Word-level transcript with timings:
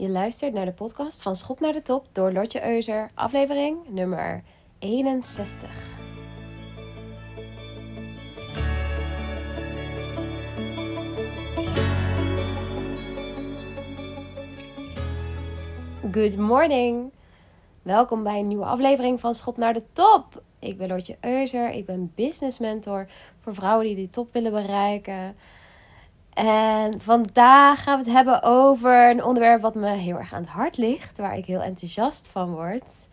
Je 0.00 0.10
luistert 0.10 0.52
naar 0.52 0.64
de 0.64 0.72
podcast 0.72 1.22
van 1.22 1.36
Schop 1.36 1.60
naar 1.60 1.72
de 1.72 1.82
Top 1.82 2.06
door 2.12 2.32
Lotje 2.32 2.66
Euser, 2.66 3.10
aflevering 3.14 3.78
nummer 3.88 4.42
61. 4.78 5.98
Good 16.12 16.36
morning! 16.36 17.12
Welkom 17.82 18.22
bij 18.22 18.38
een 18.38 18.48
nieuwe 18.48 18.64
aflevering 18.64 19.20
van 19.20 19.34
Schop 19.34 19.56
naar 19.56 19.74
de 19.74 19.82
Top. 19.92 20.42
Ik 20.58 20.78
ben 20.78 20.88
Lotje 20.88 21.16
Euser, 21.20 21.70
ik 21.70 21.86
ben 21.86 22.12
business 22.14 22.58
mentor 22.58 23.06
voor 23.38 23.54
vrouwen 23.54 23.86
die 23.86 23.94
die 23.94 24.10
top 24.10 24.32
willen 24.32 24.52
bereiken. 24.52 25.36
En 26.34 27.00
vandaag 27.00 27.82
gaan 27.82 27.98
we 27.98 28.04
het 28.04 28.12
hebben 28.12 28.42
over 28.42 29.10
een 29.10 29.24
onderwerp 29.24 29.60
wat 29.60 29.74
me 29.74 29.88
heel 29.88 30.16
erg 30.16 30.32
aan 30.32 30.42
het 30.42 30.50
hart 30.50 30.76
ligt, 30.76 31.18
waar 31.18 31.36
ik 31.36 31.44
heel 31.44 31.62
enthousiast 31.62 32.28
van 32.28 32.52
word. 32.52 33.08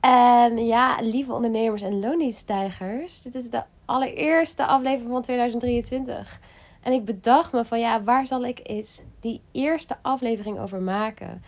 En 0.00 0.66
ja, 0.66 0.96
lieve 1.00 1.32
ondernemers 1.32 1.82
en 1.82 2.00
loondienststijgers, 2.00 3.22
dit 3.22 3.34
is 3.34 3.50
de 3.50 3.62
allereerste 3.84 4.66
aflevering 4.66 5.10
van 5.10 5.22
2023. 5.22 6.40
En 6.82 6.92
ik 6.92 7.04
bedacht 7.04 7.52
me 7.52 7.64
van 7.64 7.80
ja, 7.80 8.02
waar 8.02 8.26
zal 8.26 8.44
ik 8.44 8.60
eens 8.62 9.04
die 9.20 9.40
eerste 9.52 9.96
aflevering 10.02 10.58
over 10.58 10.80
maken? 10.80 11.42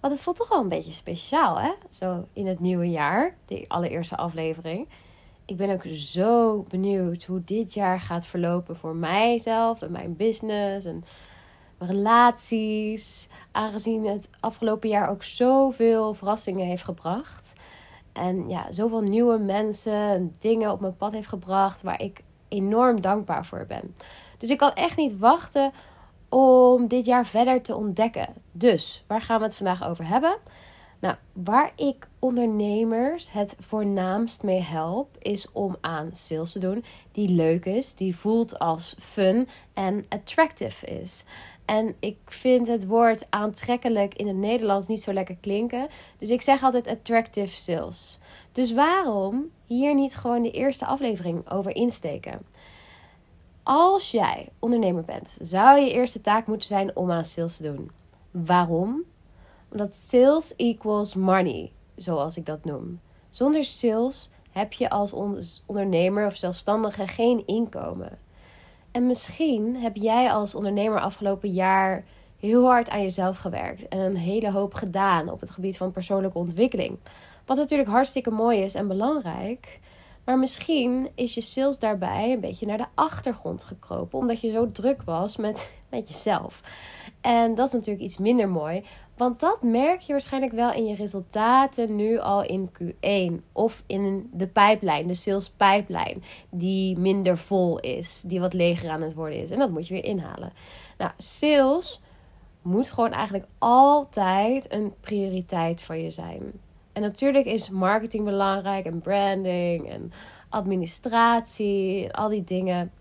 Want 0.00 0.12
het 0.12 0.22
voelt 0.22 0.36
toch 0.36 0.48
wel 0.48 0.60
een 0.60 0.68
beetje 0.68 0.92
speciaal, 0.92 1.60
hè? 1.60 1.72
Zo 1.90 2.26
in 2.32 2.46
het 2.46 2.60
nieuwe 2.60 2.90
jaar, 2.90 3.34
die 3.44 3.70
allereerste 3.70 4.16
aflevering 4.16 4.88
ik 5.50 5.56
ben 5.56 5.70
ook 5.70 5.84
zo 5.92 6.62
benieuwd 6.68 7.24
hoe 7.24 7.44
dit 7.44 7.74
jaar 7.74 8.00
gaat 8.00 8.26
verlopen 8.26 8.76
voor 8.76 8.96
mijzelf 8.96 9.82
en 9.82 9.92
mijn 9.92 10.16
business 10.16 10.86
en 10.86 11.04
mijn 11.78 11.90
relaties. 11.90 13.28
Aangezien 13.52 14.06
het 14.06 14.30
afgelopen 14.40 14.88
jaar 14.88 15.08
ook 15.08 15.22
zoveel 15.22 16.14
verrassingen 16.14 16.66
heeft 16.66 16.84
gebracht. 16.84 17.52
En 18.12 18.48
ja, 18.48 18.72
zoveel 18.72 19.00
nieuwe 19.00 19.38
mensen 19.38 19.92
en 19.92 20.36
dingen 20.38 20.72
op 20.72 20.80
mijn 20.80 20.96
pad 20.96 21.12
heeft 21.12 21.28
gebracht 21.28 21.82
waar 21.82 22.00
ik 22.00 22.22
enorm 22.48 23.00
dankbaar 23.00 23.46
voor 23.46 23.64
ben. 23.68 23.94
Dus 24.38 24.50
ik 24.50 24.58
kan 24.58 24.72
echt 24.72 24.96
niet 24.96 25.18
wachten 25.18 25.72
om 26.28 26.88
dit 26.88 27.04
jaar 27.04 27.26
verder 27.26 27.62
te 27.62 27.74
ontdekken. 27.74 28.28
Dus 28.52 29.04
waar 29.06 29.22
gaan 29.22 29.38
we 29.38 29.44
het 29.44 29.56
vandaag 29.56 29.88
over 29.88 30.06
hebben? 30.06 30.36
Nou, 31.00 31.16
waar 31.32 31.72
ik 31.76 32.08
ondernemers 32.18 33.32
het 33.32 33.56
voornaamst 33.58 34.42
mee 34.42 34.60
help, 34.60 35.16
is 35.18 35.52
om 35.52 35.76
aan 35.80 36.10
sales 36.14 36.52
te 36.52 36.58
doen 36.58 36.84
die 37.12 37.28
leuk 37.28 37.64
is, 37.64 37.94
die 37.94 38.16
voelt 38.16 38.58
als 38.58 38.96
fun 38.98 39.48
en 39.74 40.06
attractive 40.08 40.86
is. 40.86 41.24
En 41.64 41.94
ik 42.00 42.16
vind 42.24 42.66
het 42.66 42.86
woord 42.86 43.26
aantrekkelijk 43.30 44.14
in 44.14 44.26
het 44.26 44.36
Nederlands 44.36 44.88
niet 44.88 45.02
zo 45.02 45.12
lekker 45.12 45.36
klinken. 45.40 45.88
Dus 46.18 46.30
ik 46.30 46.42
zeg 46.42 46.62
altijd 46.62 46.86
attractive 46.86 47.56
sales. 47.60 48.18
Dus 48.52 48.72
waarom 48.72 49.50
hier 49.66 49.94
niet 49.94 50.16
gewoon 50.16 50.42
de 50.42 50.50
eerste 50.50 50.86
aflevering 50.86 51.50
over 51.50 51.76
insteken? 51.76 52.40
Als 53.62 54.10
jij 54.10 54.48
ondernemer 54.58 55.04
bent, 55.04 55.38
zou 55.40 55.80
je 55.80 55.92
eerste 55.92 56.20
taak 56.20 56.46
moeten 56.46 56.68
zijn 56.68 56.96
om 56.96 57.10
aan 57.10 57.24
sales 57.24 57.56
te 57.56 57.62
doen. 57.62 57.90
Waarom? 58.30 59.04
Omdat 59.72 59.94
sales 59.94 60.56
equals 60.56 61.14
money, 61.14 61.72
zoals 61.94 62.36
ik 62.36 62.46
dat 62.46 62.64
noem. 62.64 63.00
Zonder 63.30 63.64
sales 63.64 64.30
heb 64.50 64.72
je 64.72 64.90
als 64.90 65.12
ondernemer 65.66 66.26
of 66.26 66.36
zelfstandige 66.36 67.06
geen 67.06 67.46
inkomen. 67.46 68.18
En 68.90 69.06
misschien 69.06 69.76
heb 69.76 69.96
jij 69.96 70.32
als 70.32 70.54
ondernemer 70.54 71.00
afgelopen 71.00 71.50
jaar 71.50 72.04
heel 72.40 72.64
hard 72.64 72.90
aan 72.90 73.02
jezelf 73.02 73.38
gewerkt 73.38 73.88
en 73.88 73.98
een 73.98 74.16
hele 74.16 74.50
hoop 74.50 74.74
gedaan 74.74 75.28
op 75.28 75.40
het 75.40 75.50
gebied 75.50 75.76
van 75.76 75.92
persoonlijke 75.92 76.38
ontwikkeling. 76.38 76.98
Wat 77.46 77.56
natuurlijk 77.56 77.88
hartstikke 77.88 78.30
mooi 78.30 78.58
is 78.58 78.74
en 78.74 78.88
belangrijk. 78.88 79.80
Maar 80.24 80.38
misschien 80.38 81.10
is 81.14 81.34
je 81.34 81.40
sales 81.40 81.78
daarbij 81.78 82.32
een 82.32 82.40
beetje 82.40 82.66
naar 82.66 82.78
de 82.78 82.86
achtergrond 82.94 83.62
gekropen, 83.64 84.18
omdat 84.18 84.40
je 84.40 84.50
zo 84.50 84.72
druk 84.72 85.02
was 85.02 85.36
met, 85.36 85.70
met 85.88 86.08
jezelf. 86.08 86.62
En 87.20 87.54
dat 87.54 87.66
is 87.66 87.72
natuurlijk 87.72 88.04
iets 88.04 88.18
minder 88.18 88.48
mooi, 88.48 88.84
want 89.20 89.40
dat 89.40 89.62
merk 89.62 90.00
je 90.00 90.12
waarschijnlijk 90.12 90.52
wel 90.52 90.72
in 90.72 90.86
je 90.86 90.94
resultaten 90.94 91.96
nu 91.96 92.18
al 92.18 92.44
in 92.44 92.70
Q1 92.82 93.52
of 93.52 93.82
in 93.86 94.30
de 94.32 94.46
pijplijn, 94.46 95.06
de 95.06 95.14
sales 95.14 95.50
pijplijn, 95.50 96.22
die 96.50 96.98
minder 96.98 97.38
vol 97.38 97.78
is, 97.78 98.22
die 98.26 98.40
wat 98.40 98.52
leger 98.52 98.90
aan 98.90 99.02
het 99.02 99.14
worden 99.14 99.40
is. 99.40 99.50
En 99.50 99.58
dat 99.58 99.70
moet 99.70 99.86
je 99.86 99.94
weer 99.94 100.04
inhalen. 100.04 100.52
Nou, 100.98 101.10
sales 101.16 102.02
moet 102.62 102.90
gewoon 102.90 103.12
eigenlijk 103.12 103.46
altijd 103.58 104.72
een 104.72 104.92
prioriteit 105.00 105.82
voor 105.82 105.96
je 105.96 106.10
zijn. 106.10 106.52
En 106.92 107.02
natuurlijk 107.02 107.46
is 107.46 107.70
marketing 107.70 108.24
belangrijk 108.24 108.86
en 108.86 109.00
branding 109.00 109.90
en 109.90 110.12
administratie 110.48 112.04
en 112.04 112.10
al 112.10 112.28
die 112.28 112.44
dingen. 112.44 112.92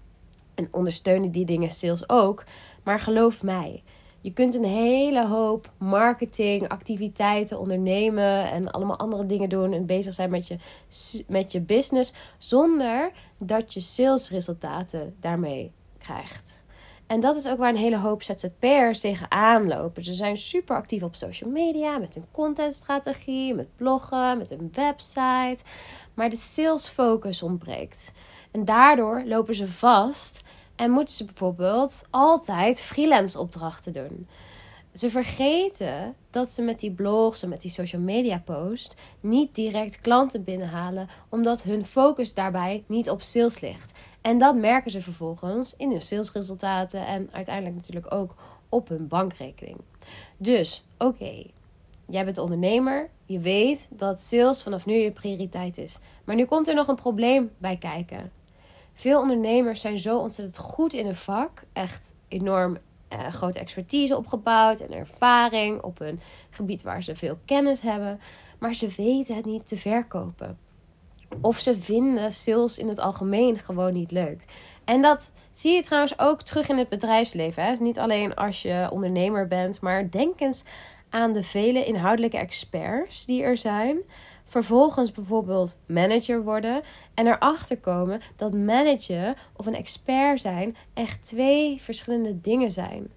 En 0.55 0.67
ondersteunen 0.71 1.31
die 1.31 1.45
dingen 1.45 1.71
sales 1.71 2.09
ook. 2.09 2.43
Maar 2.83 2.99
geloof 2.99 3.43
mij, 3.43 3.83
je 4.21 4.33
kunt 4.33 4.55
een 4.55 4.65
hele 4.65 5.27
hoop 5.27 5.71
marketing, 5.77 6.67
activiteiten 6.67 7.59
ondernemen 7.59 8.51
en 8.51 8.71
allemaal 8.71 8.97
andere 8.97 9.25
dingen 9.25 9.49
doen 9.49 9.73
en 9.73 9.85
bezig 9.85 10.13
zijn 10.13 10.29
met 10.29 10.47
je, 10.47 10.57
met 11.27 11.51
je 11.51 11.61
business 11.61 12.13
zonder 12.37 13.11
dat 13.37 13.73
je 13.73 13.79
salesresultaten 13.79 15.15
daarmee 15.19 15.71
krijgt. 15.97 16.63
En 17.09 17.19
dat 17.19 17.35
is 17.35 17.47
ook 17.47 17.57
waar 17.57 17.69
een 17.69 17.75
hele 17.75 17.97
hoop 17.97 18.23
ZZP'ers 18.23 18.99
tegenaan 18.99 19.67
lopen. 19.67 20.03
Ze 20.03 20.13
zijn 20.13 20.37
super 20.37 20.75
actief 20.75 21.03
op 21.03 21.15
social 21.15 21.49
media 21.49 21.97
met 21.97 22.13
hun 22.13 22.25
contentstrategie, 22.31 23.53
met 23.53 23.75
bloggen, 23.75 24.37
met 24.37 24.51
een 24.51 24.69
website. 24.73 25.57
Maar 26.13 26.29
de 26.29 26.35
sales 26.35 26.87
focus 26.87 27.41
ontbreekt. 27.41 28.13
En 28.51 28.65
daardoor 28.65 29.23
lopen 29.25 29.55
ze 29.55 29.67
vast 29.67 30.41
en 30.79 30.91
moeten 30.91 31.13
ze 31.13 31.25
bijvoorbeeld 31.25 32.07
altijd 32.09 32.81
freelance 32.81 33.39
opdrachten 33.39 33.93
doen. 33.93 34.27
Ze 34.93 35.09
vergeten 35.09 36.15
dat 36.29 36.49
ze 36.49 36.61
met 36.61 36.79
die 36.79 36.91
blogs 36.91 37.43
en 37.43 37.49
met 37.49 37.61
die 37.61 37.71
social 37.71 38.01
media 38.01 38.41
posts 38.45 38.95
niet 39.19 39.55
direct 39.55 40.01
klanten 40.01 40.43
binnenhalen, 40.43 41.07
omdat 41.29 41.61
hun 41.61 41.85
focus 41.85 42.33
daarbij 42.33 42.83
niet 42.87 43.09
op 43.09 43.21
sales 43.21 43.59
ligt. 43.59 43.91
En 44.21 44.39
dat 44.39 44.55
merken 44.55 44.91
ze 44.91 45.01
vervolgens 45.01 45.73
in 45.77 45.91
hun 45.91 46.01
salesresultaten 46.01 47.05
en 47.05 47.29
uiteindelijk 47.31 47.75
natuurlijk 47.75 48.13
ook 48.13 48.35
op 48.69 48.87
hun 48.87 49.07
bankrekening. 49.07 49.77
Dus 50.37 50.83
oké, 50.97 51.43
jij 52.05 52.25
bent 52.25 52.37
ondernemer, 52.37 53.09
je 53.25 53.39
weet 53.39 53.87
dat 53.91 54.19
sales 54.19 54.63
vanaf 54.63 54.85
nu 54.85 54.93
je 54.93 55.11
prioriteit 55.11 55.77
is. 55.77 55.99
Maar 56.23 56.35
nu 56.35 56.45
komt 56.45 56.67
er 56.67 56.75
nog 56.75 56.87
een 56.87 56.95
probleem 56.95 57.51
bij 57.57 57.77
kijken. 57.77 58.31
Veel 58.99 59.21
ondernemers 59.21 59.81
zijn 59.81 59.99
zo 59.99 60.17
ontzettend 60.17 60.57
goed 60.57 60.93
in 60.93 61.05
een 61.05 61.15
vak, 61.15 61.63
echt 61.73 62.15
enorm 62.27 62.77
uh, 63.13 63.27
grote 63.27 63.59
expertise 63.59 64.17
opgebouwd 64.17 64.79
en 64.79 64.93
ervaring 64.93 65.81
op 65.81 65.99
een 65.99 66.19
gebied 66.49 66.81
waar 66.81 67.03
ze 67.03 67.15
veel 67.15 67.37
kennis 67.45 67.81
hebben, 67.81 68.19
maar 68.57 68.73
ze 68.73 68.93
weten 68.97 69.35
het 69.35 69.45
niet 69.45 69.67
te 69.67 69.77
verkopen. 69.77 70.57
Of 71.41 71.59
ze 71.59 71.79
vinden 71.81 72.31
sales 72.31 72.77
in 72.77 72.87
het 72.87 72.99
algemeen 72.99 73.59
gewoon 73.59 73.93
niet 73.93 74.11
leuk. 74.11 74.43
En 74.85 75.01
dat 75.01 75.31
zie 75.51 75.73
je 75.73 75.83
trouwens 75.83 76.19
ook 76.19 76.41
terug 76.41 76.69
in 76.69 76.77
het 76.77 76.89
bedrijfsleven. 76.89 77.63
Hè? 77.63 77.69
Dus 77.69 77.79
niet 77.79 77.99
alleen 77.99 78.35
als 78.35 78.61
je 78.61 78.89
ondernemer 78.91 79.47
bent, 79.47 79.81
maar 79.81 80.11
denk 80.11 80.39
eens 80.39 80.63
aan 81.09 81.33
de 81.33 81.43
vele 81.43 81.85
inhoudelijke 81.85 82.37
experts 82.37 83.25
die 83.25 83.43
er 83.43 83.57
zijn 83.57 83.97
vervolgens 84.49 85.11
bijvoorbeeld 85.11 85.79
manager 85.85 86.43
worden 86.43 86.81
en 87.13 87.27
erachter 87.27 87.77
komen 87.77 88.21
dat 88.35 88.53
manager 88.53 89.37
of 89.55 89.65
een 89.65 89.75
expert 89.75 90.41
zijn 90.41 90.75
echt 90.93 91.23
twee 91.23 91.81
verschillende 91.81 92.41
dingen 92.41 92.71
zijn. 92.71 93.11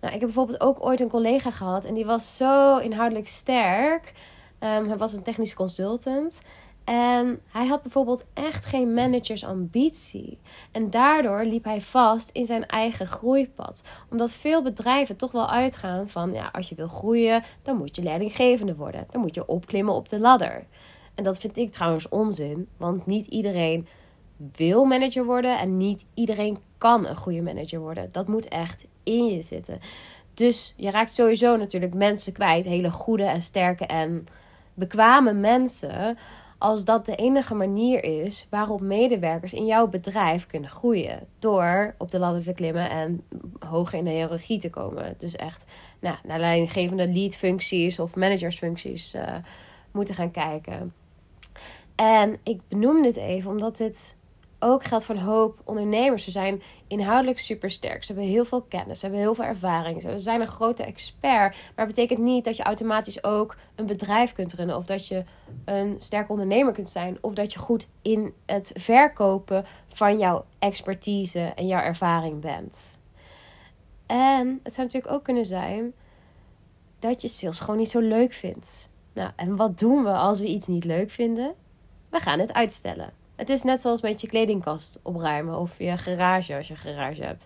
Nou, 0.00 0.14
ik 0.14 0.20
heb 0.20 0.28
bijvoorbeeld 0.28 0.60
ook 0.60 0.84
ooit 0.84 1.00
een 1.00 1.08
collega 1.08 1.50
gehad 1.50 1.84
en 1.84 1.94
die 1.94 2.06
was 2.06 2.36
zo 2.36 2.76
inhoudelijk 2.76 3.28
sterk. 3.28 4.12
Um, 4.60 4.88
hij 4.88 4.96
was 4.96 5.12
een 5.12 5.22
technisch 5.22 5.54
consultant. 5.54 6.40
En 6.84 7.40
hij 7.46 7.66
had 7.66 7.82
bijvoorbeeld 7.82 8.24
echt 8.32 8.64
geen 8.64 8.94
managersambitie. 8.94 10.38
En 10.72 10.90
daardoor 10.90 11.44
liep 11.44 11.64
hij 11.64 11.80
vast 11.80 12.30
in 12.30 12.46
zijn 12.46 12.66
eigen 12.66 13.06
groeipad. 13.06 13.82
Omdat 14.10 14.32
veel 14.32 14.62
bedrijven 14.62 15.16
toch 15.16 15.32
wel 15.32 15.50
uitgaan 15.50 16.08
van 16.08 16.32
ja, 16.32 16.48
als 16.52 16.68
je 16.68 16.74
wil 16.74 16.88
groeien, 16.88 17.42
dan 17.62 17.76
moet 17.76 17.96
je 17.96 18.02
leidinggevende 18.02 18.74
worden. 18.74 19.06
Dan 19.10 19.20
moet 19.20 19.34
je 19.34 19.46
opklimmen 19.46 19.94
op 19.94 20.08
de 20.08 20.18
ladder. 20.18 20.66
En 21.14 21.24
dat 21.24 21.38
vind 21.38 21.56
ik 21.56 21.72
trouwens 21.72 22.08
onzin, 22.08 22.68
want 22.76 23.06
niet 23.06 23.26
iedereen 23.26 23.86
wil 24.56 24.84
manager 24.84 25.24
worden 25.24 25.58
en 25.58 25.76
niet 25.76 26.04
iedereen 26.14 26.58
kan 26.78 27.06
een 27.06 27.16
goede 27.16 27.42
manager 27.42 27.80
worden. 27.80 28.08
Dat 28.12 28.28
moet 28.28 28.48
echt 28.48 28.86
in 29.02 29.26
je 29.26 29.42
zitten. 29.42 29.80
Dus 30.34 30.74
je 30.76 30.90
raakt 30.90 31.12
sowieso 31.12 31.56
natuurlijk 31.56 31.94
mensen 31.94 32.32
kwijt, 32.32 32.64
hele 32.64 32.90
goede 32.90 33.24
en 33.24 33.42
sterke 33.42 33.86
en 33.86 34.26
bekwame 34.74 35.32
mensen 35.32 36.18
als 36.58 36.84
dat 36.84 37.06
de 37.06 37.16
enige 37.16 37.54
manier 37.54 38.04
is 38.04 38.46
waarop 38.50 38.80
medewerkers 38.80 39.52
in 39.52 39.66
jouw 39.66 39.88
bedrijf 39.88 40.46
kunnen 40.46 40.70
groeien. 40.70 41.26
Door 41.38 41.94
op 41.98 42.10
de 42.10 42.18
ladder 42.18 42.42
te 42.42 42.52
klimmen 42.52 42.90
en 42.90 43.24
hoger 43.58 43.98
in 43.98 44.04
de 44.04 44.10
hiërarchie 44.10 44.58
te 44.58 44.70
komen. 44.70 45.14
Dus 45.18 45.36
echt 45.36 45.64
nou, 46.00 46.16
naar 46.22 46.40
leidinggevende 46.40 47.08
lead-functies 47.08 47.98
of 47.98 48.16
managersfuncties 48.16 49.14
uh, 49.14 49.36
moeten 49.90 50.14
gaan 50.14 50.30
kijken. 50.30 50.92
En 51.94 52.38
ik 52.42 52.60
benoem 52.68 53.02
dit 53.02 53.16
even 53.16 53.50
omdat 53.50 53.76
dit 53.76 54.16
ook 54.64 54.84
geldt 54.84 55.04
voor 55.04 55.14
een 55.14 55.20
hoop 55.20 55.60
ondernemers. 55.64 56.24
Ze 56.24 56.30
zijn 56.30 56.62
inhoudelijk 56.86 57.38
super 57.38 57.70
sterk. 57.70 58.04
Ze 58.04 58.12
hebben 58.12 58.30
heel 58.30 58.44
veel 58.44 58.62
kennis. 58.62 58.98
Ze 58.98 59.04
hebben 59.04 59.22
heel 59.22 59.34
veel 59.34 59.44
ervaring. 59.44 60.02
Ze 60.02 60.18
zijn 60.18 60.40
een 60.40 60.46
grote 60.46 60.82
expert. 60.82 61.56
Maar 61.74 61.86
het 61.86 61.94
betekent 61.94 62.18
niet 62.18 62.44
dat 62.44 62.56
je 62.56 62.62
automatisch 62.62 63.24
ook 63.24 63.56
een 63.74 63.86
bedrijf 63.86 64.32
kunt 64.32 64.52
runnen. 64.52 64.76
Of 64.76 64.84
dat 64.84 65.08
je 65.08 65.24
een 65.64 65.94
sterke 65.98 66.32
ondernemer 66.32 66.72
kunt 66.72 66.90
zijn. 66.90 67.18
Of 67.20 67.34
dat 67.34 67.52
je 67.52 67.58
goed 67.58 67.86
in 68.02 68.32
het 68.46 68.72
verkopen 68.74 69.64
van 69.86 70.18
jouw 70.18 70.44
expertise 70.58 71.40
en 71.40 71.66
jouw 71.66 71.80
ervaring 71.80 72.40
bent. 72.40 72.98
En 74.06 74.60
het 74.62 74.74
zou 74.74 74.86
natuurlijk 74.86 75.12
ook 75.14 75.24
kunnen 75.24 75.46
zijn 75.46 75.92
dat 76.98 77.22
je 77.22 77.28
sales 77.28 77.60
gewoon 77.60 77.78
niet 77.78 77.90
zo 77.90 78.00
leuk 78.00 78.32
vindt. 78.32 78.90
Nou, 79.12 79.30
en 79.36 79.56
wat 79.56 79.78
doen 79.78 80.04
we 80.04 80.12
als 80.12 80.40
we 80.40 80.46
iets 80.46 80.66
niet 80.66 80.84
leuk 80.84 81.10
vinden? 81.10 81.54
We 82.08 82.20
gaan 82.20 82.38
het 82.38 82.52
uitstellen. 82.52 83.23
Het 83.36 83.48
is 83.48 83.62
net 83.62 83.80
zoals 83.80 84.02
met 84.02 84.20
je 84.20 84.28
kledingkast 84.28 85.00
opruimen 85.02 85.58
of 85.58 85.78
je 85.78 85.98
garage 85.98 86.56
als 86.56 86.68
je 86.68 86.74
een 86.74 86.80
garage 86.80 87.22
hebt. 87.22 87.42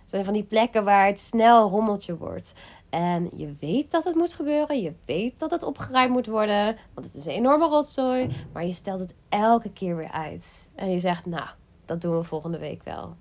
Het 0.00 0.10
zijn 0.10 0.24
van 0.24 0.34
die 0.34 0.44
plekken 0.44 0.84
waar 0.84 1.06
het 1.06 1.20
snel 1.20 1.68
rommeltje 1.68 2.16
wordt. 2.16 2.54
En 2.90 3.30
je 3.36 3.54
weet 3.60 3.90
dat 3.90 4.04
het 4.04 4.14
moet 4.14 4.32
gebeuren. 4.32 4.82
Je 4.82 4.92
weet 5.04 5.38
dat 5.38 5.50
het 5.50 5.62
opgeruimd 5.62 6.12
moet 6.12 6.26
worden. 6.26 6.76
Want 6.94 7.06
het 7.06 7.16
is 7.16 7.26
een 7.26 7.32
enorme 7.32 7.66
rotzooi. 7.66 8.30
Maar 8.52 8.66
je 8.66 8.72
stelt 8.72 9.00
het 9.00 9.14
elke 9.28 9.72
keer 9.72 9.96
weer 9.96 10.10
uit. 10.10 10.70
En 10.74 10.90
je 10.90 10.98
zegt, 10.98 11.26
nou, 11.26 11.48
dat 11.84 12.00
doen 12.00 12.16
we 12.16 12.22
volgende 12.22 12.58
week 12.58 12.82
wel. 12.82 13.16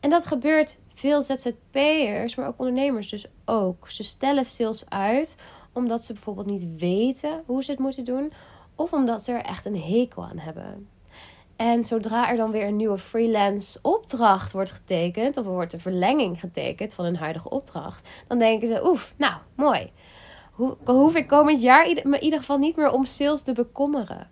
En 0.00 0.10
dat 0.10 0.26
gebeurt 0.26 0.78
veel 0.94 1.22
ZZP'ers, 1.22 2.34
maar 2.34 2.46
ook 2.46 2.58
ondernemers 2.58 3.08
dus 3.08 3.26
ook. 3.44 3.90
Ze 3.90 4.02
stellen 4.02 4.44
sales 4.44 4.88
uit 4.88 5.36
omdat 5.72 6.04
ze 6.04 6.12
bijvoorbeeld 6.12 6.46
niet 6.46 6.80
weten 6.80 7.42
hoe 7.46 7.62
ze 7.64 7.70
het 7.70 7.80
moeten 7.80 8.04
doen. 8.04 8.32
Of 8.80 8.92
omdat 8.92 9.24
ze 9.24 9.32
er 9.32 9.42
echt 9.42 9.66
een 9.66 9.80
hekel 9.80 10.24
aan 10.24 10.38
hebben. 10.38 10.88
En 11.56 11.84
zodra 11.84 12.30
er 12.30 12.36
dan 12.36 12.50
weer 12.50 12.66
een 12.66 12.76
nieuwe 12.76 12.98
freelance 12.98 13.78
opdracht 13.82 14.52
wordt 14.52 14.70
getekend, 14.70 15.36
of 15.36 15.46
er 15.46 15.52
wordt 15.52 15.72
een 15.72 15.80
verlenging 15.80 16.40
getekend 16.40 16.94
van 16.94 17.04
een 17.04 17.16
huidige 17.16 17.50
opdracht, 17.50 18.08
dan 18.26 18.38
denken 18.38 18.68
ze: 18.68 18.86
oef, 18.88 19.14
nou 19.16 19.34
mooi. 19.54 19.92
Hoe, 20.52 20.76
hoef 20.84 21.14
ik 21.14 21.28
komend 21.28 21.62
jaar 21.62 21.88
in 21.88 22.22
ieder 22.22 22.38
geval 22.38 22.58
niet 22.58 22.76
meer 22.76 22.90
om 22.90 23.04
sales 23.04 23.42
te 23.42 23.52
bekommeren. 23.52 24.30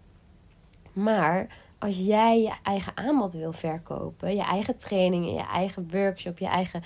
Maar 0.93 1.47
als 1.79 1.99
jij 1.99 2.41
je 2.41 2.53
eigen 2.63 2.97
aanbod 2.97 3.35
wil 3.35 3.53
verkopen, 3.53 4.37
je 4.37 4.43
eigen 4.43 4.77
trainingen, 4.77 5.33
je 5.33 5.47
eigen 5.47 5.89
workshop, 5.91 6.39
je 6.39 6.47
eigen 6.47 6.83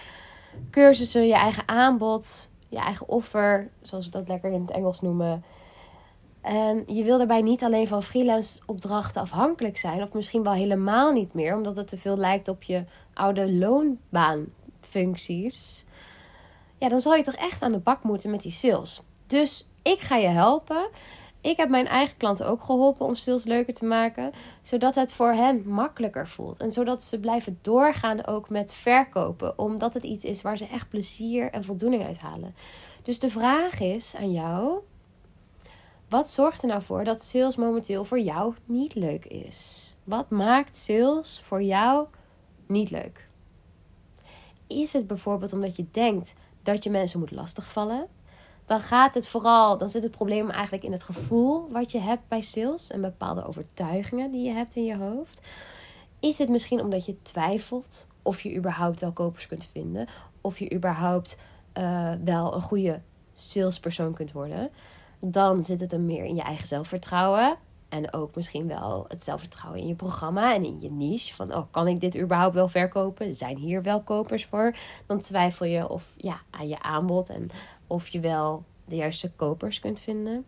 cursussen, 0.70 1.26
je 1.26 1.34
eigen 1.34 1.68
aanbod, 1.68 2.50
je 2.68 2.78
eigen 2.78 3.08
offer, 3.08 3.70
zoals 3.80 4.04
we 4.04 4.10
dat 4.10 4.28
lekker 4.28 4.52
in 4.52 4.60
het 4.60 4.70
Engels 4.70 5.00
noemen, 5.00 5.44
en 6.42 6.84
je 6.86 7.04
wil 7.04 7.18
daarbij 7.18 7.42
niet 7.42 7.62
alleen 7.62 7.86
van 7.86 8.02
freelance 8.02 8.62
opdrachten 8.66 9.22
afhankelijk 9.22 9.76
zijn, 9.76 10.02
of 10.02 10.12
misschien 10.12 10.42
wel 10.42 10.52
helemaal 10.52 11.12
niet 11.12 11.34
meer, 11.34 11.56
omdat 11.56 11.76
het 11.76 11.88
te 11.88 11.98
veel 11.98 12.16
lijkt 12.16 12.48
op 12.48 12.62
je 12.62 12.84
oude 13.14 13.52
loonbaanfuncties. 13.52 15.84
Ja, 16.78 16.88
dan 16.88 17.00
zal 17.00 17.14
je 17.14 17.22
toch 17.22 17.34
echt 17.34 17.62
aan 17.62 17.72
de 17.72 17.78
bak 17.78 18.02
moeten 18.02 18.30
met 18.30 18.42
die 18.42 18.52
sales. 18.52 19.02
Dus 19.26 19.68
ik 19.82 20.00
ga 20.00 20.16
je 20.16 20.28
helpen. 20.28 20.88
Ik 21.40 21.56
heb 21.56 21.68
mijn 21.68 21.86
eigen 21.86 22.16
klanten 22.16 22.46
ook 22.46 22.62
geholpen 22.62 23.06
om 23.06 23.14
sales 23.14 23.44
leuker 23.44 23.74
te 23.74 23.84
maken, 23.84 24.32
zodat 24.62 24.94
het 24.94 25.12
voor 25.12 25.32
hen 25.32 25.68
makkelijker 25.68 26.28
voelt. 26.28 26.60
En 26.60 26.72
zodat 26.72 27.02
ze 27.02 27.20
blijven 27.20 27.58
doorgaan 27.62 28.26
ook 28.26 28.50
met 28.50 28.74
verkopen, 28.74 29.58
omdat 29.58 29.94
het 29.94 30.02
iets 30.02 30.24
is 30.24 30.42
waar 30.42 30.56
ze 30.56 30.66
echt 30.66 30.88
plezier 30.88 31.50
en 31.50 31.64
voldoening 31.64 32.06
uit 32.06 32.18
halen. 32.18 32.54
Dus 33.02 33.18
de 33.18 33.30
vraag 33.30 33.80
is 33.80 34.16
aan 34.16 34.32
jou 34.32 34.82
wat 36.12 36.30
zorgt 36.30 36.62
er 36.62 36.68
nou 36.68 36.82
voor 36.82 37.04
dat 37.04 37.22
sales 37.22 37.56
momenteel 37.56 38.04
voor 38.04 38.20
jou 38.20 38.54
niet 38.64 38.94
leuk 38.94 39.24
is? 39.24 39.94
Wat 40.04 40.30
maakt 40.30 40.76
sales 40.76 41.40
voor 41.44 41.62
jou 41.62 42.06
niet 42.66 42.90
leuk? 42.90 43.28
Is 44.66 44.92
het 44.92 45.06
bijvoorbeeld 45.06 45.52
omdat 45.52 45.76
je 45.76 45.86
denkt 45.90 46.34
dat 46.62 46.84
je 46.84 46.90
mensen 46.90 47.18
moet 47.18 47.30
lastigvallen? 47.30 48.06
Dan 48.64 48.80
gaat 48.80 49.14
het 49.14 49.28
vooral, 49.28 49.78
dan 49.78 49.90
zit 49.90 50.02
het 50.02 50.12
probleem 50.12 50.50
eigenlijk 50.50 50.84
in 50.84 50.92
het 50.92 51.02
gevoel 51.02 51.68
wat 51.70 51.92
je 51.92 51.98
hebt 51.98 52.28
bij 52.28 52.40
sales 52.40 52.90
en 52.90 53.00
bepaalde 53.00 53.44
overtuigingen 53.44 54.30
die 54.30 54.44
je 54.46 54.52
hebt 54.52 54.76
in 54.76 54.84
je 54.84 54.96
hoofd. 54.96 55.40
Is 56.20 56.38
het 56.38 56.48
misschien 56.48 56.80
omdat 56.80 57.06
je 57.06 57.22
twijfelt 57.22 58.06
of 58.22 58.40
je 58.40 58.56
überhaupt 58.56 59.00
wel 59.00 59.12
kopers 59.12 59.46
kunt 59.46 59.68
vinden, 59.72 60.08
of 60.40 60.58
je 60.58 60.74
überhaupt 60.74 61.36
uh, 61.78 62.12
wel 62.24 62.54
een 62.54 62.62
goede 62.62 63.00
salespersoon 63.32 64.14
kunt 64.14 64.32
worden? 64.32 64.70
Dan 65.24 65.64
zit 65.64 65.80
het 65.80 65.90
hem 65.90 66.06
meer 66.06 66.24
in 66.24 66.34
je 66.34 66.42
eigen 66.42 66.66
zelfvertrouwen. 66.66 67.56
En 67.88 68.12
ook 68.12 68.34
misschien 68.34 68.68
wel 68.68 69.04
het 69.08 69.22
zelfvertrouwen 69.22 69.80
in 69.80 69.86
je 69.86 69.94
programma 69.94 70.54
en 70.54 70.64
in 70.64 70.80
je 70.80 70.90
niche. 70.90 71.34
Van, 71.34 71.54
oh, 71.54 71.62
kan 71.70 71.88
ik 71.88 72.00
dit 72.00 72.18
überhaupt 72.18 72.54
wel 72.54 72.68
verkopen? 72.68 73.34
Zijn 73.34 73.56
hier 73.56 73.82
wel 73.82 74.02
kopers 74.02 74.44
voor? 74.44 74.74
Dan 75.06 75.18
twijfel 75.18 75.66
je 75.66 75.88
of, 75.88 76.12
ja, 76.16 76.40
aan 76.50 76.68
je 76.68 76.82
aanbod 76.82 77.28
en 77.28 77.50
of 77.86 78.08
je 78.08 78.20
wel 78.20 78.64
de 78.84 78.96
juiste 78.96 79.30
kopers 79.30 79.80
kunt 79.80 80.00
vinden. 80.00 80.44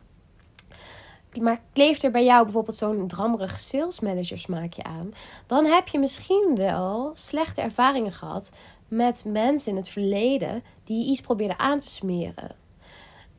Maar 1.40 1.60
kleeft 1.72 2.04
er 2.04 2.10
bij 2.10 2.24
jou 2.24 2.44
bijvoorbeeld 2.44 2.76
zo'n 2.76 3.06
drammerig 3.06 3.58
salesmanager 3.58 4.38
smaakje 4.38 4.82
aan? 4.82 5.14
Dan 5.46 5.64
heb 5.64 5.88
je 5.88 5.98
misschien 5.98 6.52
wel 6.56 7.12
slechte 7.14 7.60
ervaringen 7.60 8.12
gehad 8.12 8.50
met 8.88 9.24
mensen 9.26 9.70
in 9.70 9.76
het 9.76 9.88
verleden 9.88 10.62
die 10.84 11.04
je 11.04 11.10
iets 11.10 11.20
probeerden 11.20 11.58
aan 11.58 11.80
te 11.80 11.88
smeren. 11.88 12.63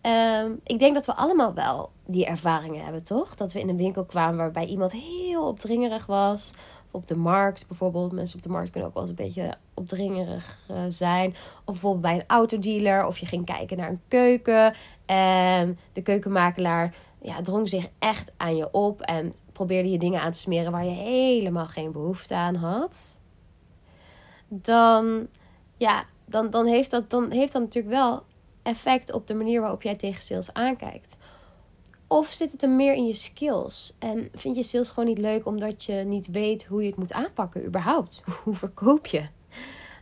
Ehm, 0.06 0.52
ik 0.64 0.80
denk 0.80 0.94
dat 0.94 1.06
we 1.06 1.16
allemaal 1.16 1.54
wel 1.54 1.90
die 2.06 2.26
ervaringen 2.26 2.84
hebben, 2.84 3.04
toch? 3.04 3.36
Dat 3.36 3.54
we 3.54 3.60
in 3.60 3.70
een 3.70 3.78
winkel 3.78 4.06
kwamen 4.06 4.38
waarbij 4.38 4.66
iemand 4.66 4.92
heel 4.92 5.48
opdringerig 5.48 6.06
was. 6.06 6.54
Of 6.92 7.02
op 7.02 7.08
de 7.08 7.16
markt 7.16 7.68
bijvoorbeeld. 7.68 8.12
Mensen 8.12 8.38
op 8.38 8.44
de 8.44 8.50
markt 8.50 8.70
kunnen 8.70 8.90
ook 8.90 8.96
wel 8.96 9.04
eens 9.04 9.12
een 9.18 9.26
beetje 9.26 9.54
opdringerig 9.74 10.68
uh, 10.72 10.78
zijn. 10.88 11.30
Of 11.30 11.64
bijvoorbeeld 11.66 12.02
bij 12.02 12.16
een 12.16 12.24
autodealer. 12.28 13.06
Of 13.06 13.18
je 13.18 13.26
ging 13.26 13.46
kijken 13.46 13.78
naar 13.78 13.90
een 13.90 14.02
keuken. 14.08 14.74
En 15.06 15.80
de 15.94 16.02
keukenmakelaar 16.02 16.96
ja, 17.22 17.42
drong 17.42 17.70
zich 17.70 17.88
echt 18.00 18.32
aan 18.38 18.56
je 18.56 18.72
op. 18.72 19.02
En 19.02 19.34
probeerde 19.52 19.90
je 19.90 19.98
dingen 19.98 20.22
aan 20.22 20.32
te 20.32 20.38
smeren 20.38 20.72
waar 20.72 20.86
je 20.86 20.92
helemaal 20.92 21.68
geen 21.68 21.92
behoefte 21.92 22.36
aan 22.36 22.56
had. 22.56 23.20
Dan, 24.48 25.28
ja, 25.78 26.06
dan, 26.26 26.50
dan, 26.50 26.66
heeft, 26.66 26.92
dat, 26.92 27.10
dan 27.10 27.32
heeft 27.32 27.54
dat 27.54 27.62
natuurlijk 27.62 27.96
wel 27.96 28.24
effect 28.66 29.12
op 29.12 29.28
de 29.28 29.34
manier 29.34 29.62
waarop 29.62 29.82
jij 29.82 29.96
tegen 29.96 30.22
sales 30.22 30.54
aankijkt? 30.54 31.18
Of 32.08 32.28
zit 32.28 32.52
het 32.52 32.64
er 32.64 32.70
meer 32.70 32.94
in 32.94 33.06
je 33.06 33.14
skills? 33.14 33.96
En 34.00 34.30
vind 34.34 34.56
je 34.56 34.64
sales 34.64 34.90
gewoon 34.90 35.10
niet 35.10 35.18
leuk 35.18 35.46
omdat 35.46 35.84
je 35.84 35.94
niet 35.94 36.28
weet 36.28 36.66
hoe 36.66 36.82
je 36.82 36.88
het 36.88 36.98
moet 36.98 37.14
aanpakken, 37.14 37.66
überhaupt? 37.66 38.22
Hoe 38.44 38.56
verkoop 38.56 39.08
je? 39.08 39.28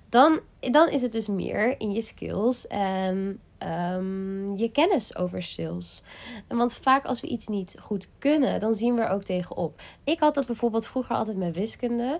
Dan, 0.10 0.40
dan 0.60 0.90
is 0.90 1.02
het 1.02 1.12
dus 1.12 1.28
meer 1.28 1.80
in 1.80 1.92
je 1.92 2.02
skills 2.02 2.68
en 2.68 3.40
ehm, 3.58 4.56
je 4.56 4.70
kennis 4.72 5.16
over 5.16 5.44
sales. 5.44 6.04
Want 6.48 6.76
vaak 6.76 7.06
als 7.06 7.22
we 7.22 7.28
iets 7.28 7.48
niet 7.48 7.76
goed 7.80 8.10
kunnen, 8.18 8.60
dan 8.60 8.74
zien 8.74 8.96
we 8.96 9.02
er 9.02 9.10
ook 9.10 9.24
tegenop. 9.24 9.82
Ik 10.04 10.20
had 10.20 10.36
dat 10.36 10.46
bijvoorbeeld 10.46 10.88
vroeger 10.88 11.16
altijd 11.16 11.38
met 11.38 11.56
wiskunde. 11.56 12.20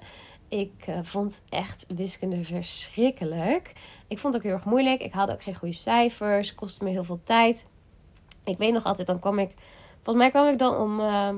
Ik 0.54 0.86
uh, 0.90 1.00
vond 1.02 1.42
echt 1.50 1.86
wiskunde 1.96 2.44
verschrikkelijk. 2.44 3.74
Ik 4.08 4.20
vond 4.20 4.34
het 4.34 4.44
ook 4.44 4.50
heel 4.50 4.58
erg 4.58 4.66
moeilijk. 4.66 5.02
Ik 5.02 5.14
haalde 5.14 5.32
ook 5.32 5.44
geen 5.44 5.56
goede 5.56 5.74
cijfers. 5.74 6.56
Kostte 6.56 6.84
me 6.84 6.90
heel 6.90 7.04
veel 7.04 7.20
tijd. 7.24 7.68
Ik 8.44 8.58
weet 8.58 8.74
nog 8.74 8.84
altijd, 8.84 9.08
dan 9.08 9.20
kwam 9.20 9.40
ik. 9.40 9.52
Volgens 10.02 10.16
mij 10.16 10.30
kwam 10.30 10.48
ik 10.48 10.58
dan 10.58 10.78
om, 10.78 11.00
uh, 11.00 11.30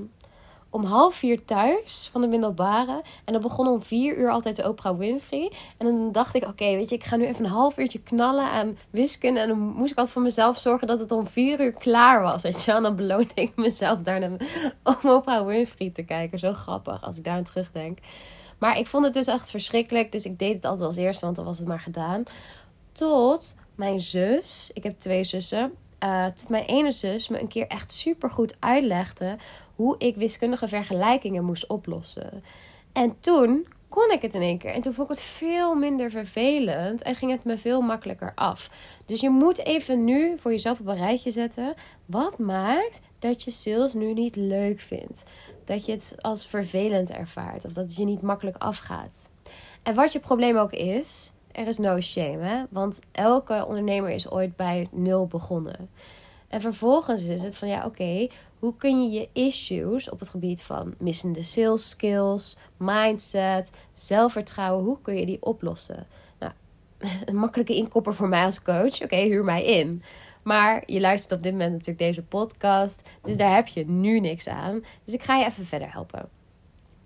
om 0.69 0.84
half 0.84 1.15
vier 1.15 1.45
thuis 1.45 2.10
van 2.12 2.22
de 2.22 2.27
middelbare. 2.27 3.01
En 3.25 3.34
dan 3.34 3.41
begon 3.41 3.67
om 3.67 3.84
vier 3.84 4.17
uur 4.17 4.31
altijd 4.31 4.55
de 4.55 4.67
Oprah 4.69 4.98
Winfrey. 4.98 5.51
En 5.77 5.86
dan 5.86 6.12
dacht 6.12 6.36
ik, 6.36 6.45
oké, 6.45 6.65
weet 6.65 6.89
je, 6.89 6.95
ik 6.95 7.03
ga 7.03 7.15
nu 7.15 7.25
even 7.25 7.45
een 7.45 7.51
half 7.51 7.77
uurtje 7.77 8.01
knallen 8.01 8.50
aan 8.50 8.77
wiskunde. 8.89 9.39
En 9.39 9.48
dan 9.48 9.57
moest 9.57 9.91
ik 9.91 9.98
altijd 9.98 10.15
voor 10.15 10.25
mezelf 10.25 10.57
zorgen 10.57 10.88
dat 10.88 11.00
het 11.00 11.12
om 11.12 11.27
vier 11.27 11.62
uur 11.62 11.74
klaar 11.74 12.22
was. 12.22 12.41
Weet 12.41 12.63
je? 12.63 12.72
En 12.72 12.84
dan 12.84 12.95
beloonde 12.95 13.34
ik 13.34 13.55
mezelf 13.55 14.00
daarna 14.00 14.29
om 14.84 15.10
Oprah 15.12 15.45
Winfrey 15.45 15.89
te 15.89 16.03
kijken. 16.03 16.39
Zo 16.39 16.53
grappig 16.53 17.03
als 17.03 17.17
ik 17.17 17.24
daar 17.24 17.38
aan 17.38 17.43
terugdenk. 17.43 18.00
Maar 18.58 18.80
ik 18.80 18.88
vond 18.88 19.06
het 19.06 19.14
dus 19.14 19.28
echt 19.28 19.52
verschrikkelijk. 19.52 20.12
Dus 20.12 20.26
ik 20.26 20.40
deed 20.40 20.54
het 20.54 20.66
altijd 20.66 20.88
als 20.88 20.98
eerste, 20.98 21.26
want 21.26 21.38
dan 21.38 21.46
was 21.46 21.58
het 21.58 21.68
maar 21.68 21.80
gedaan. 21.80 22.24
Tot 22.92 23.56
mijn 23.76 24.00
zus, 24.00 24.70
ik 24.74 24.84
heb 24.84 25.00
twee 25.00 25.24
zussen. 25.24 25.74
Uh, 26.04 26.26
tot 26.26 26.50
mijn 26.50 26.66
ene 26.66 26.92
zus 26.92 27.28
me 27.28 27.40
een 27.40 27.48
keer 27.48 27.68
echt 27.68 27.92
super 27.92 28.30
goed 28.30 28.56
uitlegde 28.60 29.38
hoe 29.76 29.96
ik 29.98 30.16
wiskundige 30.16 30.68
vergelijkingen 30.68 31.44
moest 31.44 31.68
oplossen. 31.68 32.44
En 32.94 33.20
toen 33.20 33.68
kon 33.90 34.12
ik 34.12 34.22
het 34.22 34.34
in 34.34 34.42
één 34.42 34.58
keer. 34.58 34.72
En 34.72 34.82
toen 34.82 34.94
vond 34.94 35.10
ik 35.10 35.16
het 35.16 35.26
veel 35.26 35.76
minder 35.76 36.12
vervelend 36.12 37.02
en 37.02 37.16
ging 37.16 37.32
het 37.32 37.44
me 37.44 37.58
veel 37.58 37.82
makkelijker 37.82 38.32
af. 38.36 38.70
Dus 39.06 39.22
je 39.22 39.30
moet 39.30 39.66
even 39.66 40.04
nu 40.04 40.38
voor 40.38 40.52
jezelf 40.52 40.80
op 40.80 40.88
een 40.88 40.98
rijtje 40.98 41.32
zetten. 41.32 41.74
Wat 42.06 42.38
maakt 42.38 43.00
dat 43.20 43.44
je 43.44 43.52
sales 43.52 43.94
nu 43.94 44.14
niet 44.14 44.36
leuk 44.36 44.80
vindt? 44.80 45.24
Dat 45.65 45.86
je 45.86 45.91
het 45.91 46.15
als 46.22 46.48
vervelend 46.48 47.12
ervaart 47.12 47.65
of 47.65 47.74
dat 47.74 47.86
het 47.86 47.95
je 47.95 48.05
niet 48.05 48.22
makkelijk 48.22 48.57
afgaat. 48.57 49.29
En 49.84 49.95
wat 49.95 50.13
je 50.13 50.19
probleem 50.19 50.57
ook 50.57 50.72
is, 50.72 51.31
er 51.51 51.67
is 51.67 51.77
no 51.77 52.01
shame. 52.01 52.43
Hè? 52.43 52.63
Want 52.69 53.00
elke 53.12 53.65
ondernemer 53.67 54.10
is 54.10 54.29
ooit 54.29 54.55
bij 54.55 54.88
nul 54.91 55.27
begonnen. 55.27 55.89
En 56.48 56.62
vervolgens 56.62 57.24
is 57.24 57.43
het 57.43 57.57
van 57.57 57.67
ja, 57.67 57.86
oké, 57.86 58.27
hoe 58.60 58.75
kun 58.77 59.03
je 59.03 59.19
je 59.19 59.29
issues 59.34 60.10
op 60.10 60.19
het 60.19 60.29
gebied 60.29 60.63
van 60.63 60.93
missende 60.98 61.43
sales 61.43 61.89
skills, 61.89 62.57
mindset, 62.77 63.72
zelfvertrouwen, 63.93 64.84
hoe 64.84 64.98
kun 65.01 65.15
je 65.15 65.25
die 65.25 65.41
oplossen? 65.41 66.07
Nou, 66.39 66.51
een 67.25 67.36
makkelijke 67.36 67.75
inkopper 67.75 68.15
voor 68.15 68.29
mij 68.29 68.45
als 68.45 68.62
coach, 68.62 69.03
oké, 69.03 69.15
huur 69.15 69.43
mij 69.43 69.63
in. 69.63 70.03
Maar 70.46 70.84
je 70.86 71.00
luistert 71.00 71.34
op 71.34 71.44
dit 71.44 71.52
moment 71.52 71.72
natuurlijk 71.72 71.98
deze 71.98 72.24
podcast, 72.24 73.10
dus 73.22 73.38
daar 73.38 73.56
heb 73.56 73.68
je 73.68 73.86
nu 73.86 74.20
niks 74.20 74.48
aan. 74.48 74.84
Dus 75.04 75.14
ik 75.14 75.24
ga 75.24 75.36
je 75.36 75.46
even 75.46 75.66
verder 75.66 75.92
helpen. 75.92 76.30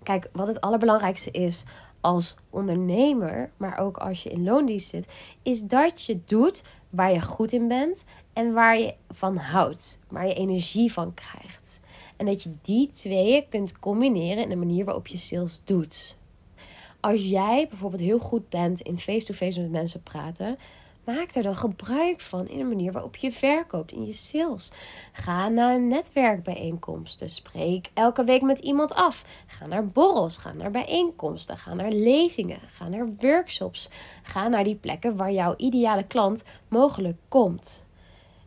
Kijk, 0.02 0.28
wat 0.32 0.46
het 0.46 0.60
allerbelangrijkste 0.60 1.30
is 1.30 1.64
als 2.00 2.34
ondernemer, 2.50 3.50
maar 3.56 3.78
ook 3.78 3.96
als 3.96 4.22
je 4.22 4.30
in 4.30 4.44
loondienst 4.44 4.88
zit, 4.88 5.12
is 5.42 5.62
dat 5.62 6.04
je 6.04 6.20
doet 6.24 6.62
waar 6.90 7.12
je 7.12 7.22
goed 7.22 7.52
in 7.52 7.68
bent 7.68 8.04
en 8.32 8.52
waar 8.52 8.78
je 8.78 8.94
van 9.08 9.36
houdt, 9.36 10.00
waar 10.08 10.26
je 10.26 10.34
energie 10.34 10.92
van 10.92 11.14
krijgt. 11.14 11.80
En 12.16 12.26
dat 12.26 12.42
je 12.42 12.52
die 12.62 12.90
twee 12.90 13.46
kunt 13.48 13.78
combineren 13.78 14.42
in 14.42 14.48
de 14.48 14.56
manier 14.56 14.84
waarop 14.84 15.06
je 15.06 15.18
sales 15.18 15.60
doet. 15.64 16.16
Als 17.00 17.24
jij 17.24 17.66
bijvoorbeeld 17.68 18.02
heel 18.02 18.18
goed 18.18 18.48
bent 18.48 18.80
in 18.80 18.98
face-to-face 18.98 19.60
met 19.60 19.70
mensen 19.70 20.02
praten, 20.02 20.58
Maak 21.14 21.34
er 21.34 21.42
dan 21.42 21.56
gebruik 21.56 22.20
van 22.20 22.48
in 22.48 22.58
de 22.58 22.64
manier 22.64 22.92
waarop 22.92 23.16
je 23.16 23.32
verkoopt 23.32 23.92
in 23.92 24.06
je 24.06 24.12
sales. 24.12 24.72
Ga 25.12 25.48
naar 25.48 25.80
netwerkbijeenkomsten. 25.80 27.30
Spreek 27.30 27.90
elke 27.94 28.24
week 28.24 28.42
met 28.42 28.58
iemand 28.58 28.94
af. 28.94 29.24
Ga 29.46 29.66
naar 29.66 29.88
borrels. 29.88 30.36
Ga 30.36 30.52
naar 30.52 30.70
bijeenkomsten. 30.70 31.56
Ga 31.56 31.74
naar 31.74 31.90
lezingen. 31.90 32.60
Ga 32.66 32.88
naar 32.88 33.08
workshops. 33.18 33.90
Ga 34.22 34.48
naar 34.48 34.64
die 34.64 34.74
plekken 34.74 35.16
waar 35.16 35.32
jouw 35.32 35.54
ideale 35.56 36.06
klant 36.06 36.44
mogelijk 36.68 37.16
komt. 37.28 37.84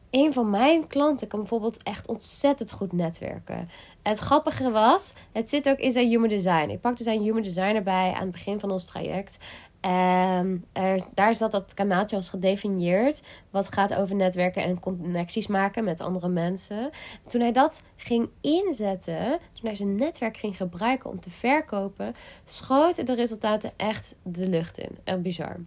Een 0.09 0.33
van 0.33 0.49
mijn 0.49 0.87
klanten 0.87 1.27
kan 1.27 1.39
bijvoorbeeld 1.39 1.83
echt 1.83 2.07
ontzettend 2.07 2.71
goed 2.71 2.91
netwerken. 2.91 3.69
Het 4.01 4.19
grappige 4.19 4.71
was, 4.71 5.13
het 5.31 5.49
zit 5.49 5.69
ook 5.69 5.77
in 5.77 5.91
zijn 5.91 6.07
human 6.07 6.29
design. 6.29 6.69
Ik 6.69 6.81
pakte 6.81 7.03
zijn 7.03 7.21
human 7.21 7.41
design 7.41 7.75
erbij 7.75 8.11
aan 8.13 8.21
het 8.21 8.31
begin 8.31 8.59
van 8.59 8.71
ons 8.71 8.85
traject. 8.85 9.37
En 9.83 10.65
er, 10.71 11.03
daar 11.13 11.35
zat 11.35 11.51
dat 11.51 11.73
kanaaltje 11.73 12.15
als 12.15 12.29
gedefinieerd. 12.29 13.21
Wat 13.49 13.73
gaat 13.73 13.93
over 13.93 14.15
netwerken 14.15 14.63
en 14.63 14.79
connecties 14.79 15.47
maken 15.47 15.83
met 15.83 16.01
andere 16.01 16.29
mensen. 16.29 16.89
Toen 17.27 17.41
hij 17.41 17.51
dat 17.51 17.81
ging 17.95 18.29
inzetten, 18.41 19.29
toen 19.29 19.65
hij 19.65 19.75
zijn 19.75 19.95
netwerk 19.95 20.37
ging 20.37 20.57
gebruiken 20.57 21.09
om 21.09 21.19
te 21.19 21.29
verkopen, 21.29 22.15
schoten 22.45 23.05
de 23.05 23.15
resultaten 23.15 23.71
echt 23.77 24.15
de 24.21 24.49
lucht 24.49 24.77
in. 24.77 24.97
Echt 25.03 25.21
bizar. 25.21 25.59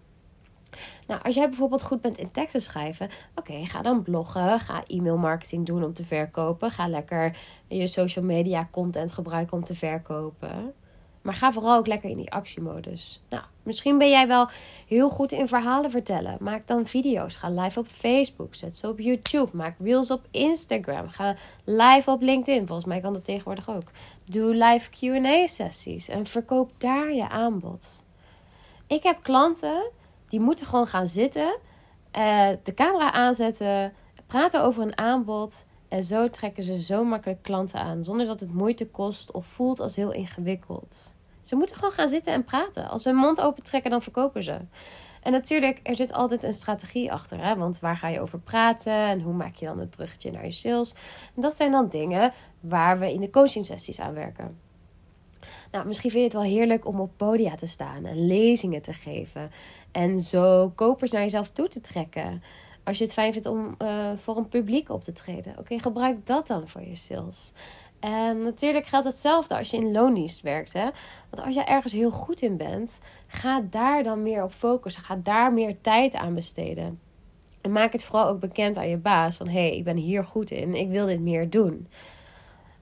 Nou, 1.07 1.23
als 1.23 1.35
jij 1.35 1.49
bijvoorbeeld 1.49 1.83
goed 1.83 2.01
bent 2.01 2.19
in 2.19 2.31
teksten 2.31 2.63
schrijven, 2.63 3.09
oké, 3.35 3.65
ga 3.65 3.83
dan 3.83 4.03
bloggen, 4.03 4.61
ga 4.61 4.85
e-mail 4.87 5.17
marketing 5.17 5.67
doen 5.67 5.85
om 5.85 5.93
te 5.93 6.05
verkopen, 6.05 6.71
ga 6.71 6.89
lekker 6.89 7.39
je 7.69 7.87
social 7.87 8.25
media 8.25 8.69
content 8.71 9.13
gebruiken 9.13 9.57
om 9.57 9.65
te 9.65 9.75
verkopen. 9.75 10.75
Maar 11.23 11.35
ga 11.35 11.53
vooral 11.53 11.77
ook 11.77 11.87
lekker 11.87 12.11
in 12.11 12.17
die 12.17 12.33
actiemodus. 12.33 13.23
Nou, 13.29 13.45
misschien 13.67 13.99
ben 13.99 14.09
jij 14.09 14.27
wel 14.27 14.49
heel 14.87 15.09
goed 15.09 15.33
in 15.33 15.49
verhalen 15.49 15.91
vertellen. 15.91 16.37
Maak 16.41 16.67
dan 16.67 16.87
video's. 16.87 17.37
Ga 17.37 17.51
live 17.51 17.79
op 17.79 17.87
Facebook. 17.87 18.55
Zet 18.55 18.77
ze 18.77 18.89
op 18.89 18.99
YouTube. 18.99 19.57
Maak 19.57 19.75
reels 19.79 20.11
op 20.11 20.27
Instagram. 20.31 21.09
Ga 21.09 21.35
live 21.65 22.11
op 22.11 22.23
LinkedIn. 22.23 22.67
Volgens 22.67 22.87
mij 22.87 23.01
kan 23.01 23.13
dat 23.13 23.25
tegenwoordig 23.25 23.71
ook. 23.71 23.91
Doe 24.25 24.55
live 24.55 24.91
QA-sessies 24.91 26.09
en 26.09 26.27
verkoop 26.27 26.71
daar 26.79 27.13
je 27.13 27.29
aanbod. 27.29 28.05
Ik 28.87 29.03
heb 29.03 29.23
klanten 29.23 29.91
die 30.29 30.41
moeten 30.41 30.67
gewoon 30.67 30.87
gaan 30.87 31.07
zitten, 31.07 31.59
uh, 32.19 32.49
de 32.63 32.75
camera 32.75 33.13
aanzetten, 33.13 33.93
praten 34.27 34.63
over 34.63 34.83
een 34.83 34.99
aanbod. 34.99 35.67
En 35.89 36.05
zo 36.05 36.31
trekken 36.31 36.63
ze 36.63 36.83
zo 36.83 37.05
makkelijk 37.05 37.43
klanten 37.43 37.81
aan, 37.81 38.05
zonder 38.05 38.27
dat 38.27 38.41
het 38.41 38.55
moeite 38.55 38.87
kost 38.87 39.31
of 39.31 39.47
voelt 39.47 39.81
als 39.81 39.97
heel 39.97 40.13
ingewikkeld. 40.13 41.15
Ze 41.47 41.57
moeten 41.57 41.77
gewoon 41.77 41.93
gaan 41.93 42.09
zitten 42.09 42.33
en 42.33 42.45
praten. 42.45 42.89
Als 42.89 43.03
ze 43.03 43.09
hun 43.09 43.19
mond 43.19 43.41
open 43.41 43.63
trekken, 43.63 43.91
dan 43.91 44.03
verkopen 44.03 44.43
ze. 44.43 44.59
En 45.23 45.33
natuurlijk, 45.33 45.81
er 45.83 45.95
zit 45.95 46.13
altijd 46.13 46.43
een 46.43 46.53
strategie 46.53 47.13
achter. 47.13 47.45
Hè? 47.45 47.57
Want 47.57 47.79
waar 47.79 47.97
ga 47.97 48.09
je 48.09 48.21
over 48.21 48.39
praten 48.39 48.93
en 48.93 49.21
hoe 49.21 49.35
maak 49.35 49.55
je 49.55 49.67
dan 49.67 49.79
het 49.79 49.91
bruggetje 49.91 50.31
naar 50.31 50.45
je 50.45 50.51
sales? 50.51 50.95
En 51.35 51.43
dat 51.43 51.57
zijn 51.57 51.71
dan 51.71 51.89
dingen 51.89 52.33
waar 52.61 52.99
we 52.99 53.13
in 53.13 53.21
de 53.21 53.31
coaching 53.31 53.65
sessies 53.65 54.01
aan 54.01 54.15
werken. 54.15 54.59
Nou, 55.71 55.87
misschien 55.87 56.11
vind 56.11 56.23
je 56.23 56.39
het 56.39 56.43
wel 56.49 56.57
heerlijk 56.57 56.87
om 56.87 57.01
op 57.01 57.11
podia 57.17 57.55
te 57.55 57.67
staan 57.67 58.05
en 58.05 58.27
lezingen 58.27 58.83
te 58.83 58.93
geven. 58.93 59.51
En 59.93 60.21
zo 60.21 60.73
kopers 60.75 61.11
naar 61.11 61.23
jezelf 61.23 61.51
toe 61.51 61.69
te 61.69 61.81
trekken. 61.81 62.43
Als 62.85 62.99
je 62.99 63.05
het 63.05 63.13
fijn 63.13 63.33
vindt 63.33 63.49
om 63.49 63.75
uh, 63.83 64.11
voor 64.17 64.37
een 64.37 64.49
publiek 64.49 64.91
op 64.91 65.05
te 65.05 65.13
treden. 65.13 65.59
Oké, 65.59 65.79
gebruik 65.79 66.27
dat 66.27 66.47
dan 66.47 66.69
voor 66.69 66.83
je 66.83 66.97
sales. 66.97 67.53
En 68.07 68.43
natuurlijk 68.43 68.87
geldt 68.87 69.07
hetzelfde 69.07 69.57
als 69.57 69.71
je 69.71 69.77
in 69.77 69.93
loondienst 69.93 70.41
werkt. 70.41 70.73
Hè? 70.73 70.89
Want 71.31 71.47
als 71.47 71.55
je 71.55 71.65
ergens 71.65 71.93
heel 71.93 72.11
goed 72.11 72.43
in 72.43 72.57
bent, 72.57 73.01
ga 73.27 73.61
daar 73.71 74.03
dan 74.03 74.23
meer 74.23 74.43
op 74.43 74.53
focussen. 74.53 75.03
Ga 75.03 75.19
daar 75.23 75.53
meer 75.53 75.81
tijd 75.81 76.15
aan 76.15 76.35
besteden. 76.35 77.01
En 77.61 77.73
maak 77.73 77.93
het 77.93 78.05
vooral 78.05 78.29
ook 78.29 78.41
bekend 78.41 78.77
aan 78.77 78.89
je 78.89 78.97
baas. 78.97 79.37
Van 79.37 79.49
hé, 79.49 79.67
hey, 79.67 79.77
ik 79.77 79.85
ben 79.85 79.97
hier 79.97 80.25
goed 80.25 80.51
in. 80.51 80.75
Ik 80.75 80.89
wil 80.89 81.07
dit 81.07 81.21
meer 81.21 81.51
doen. 81.51 81.89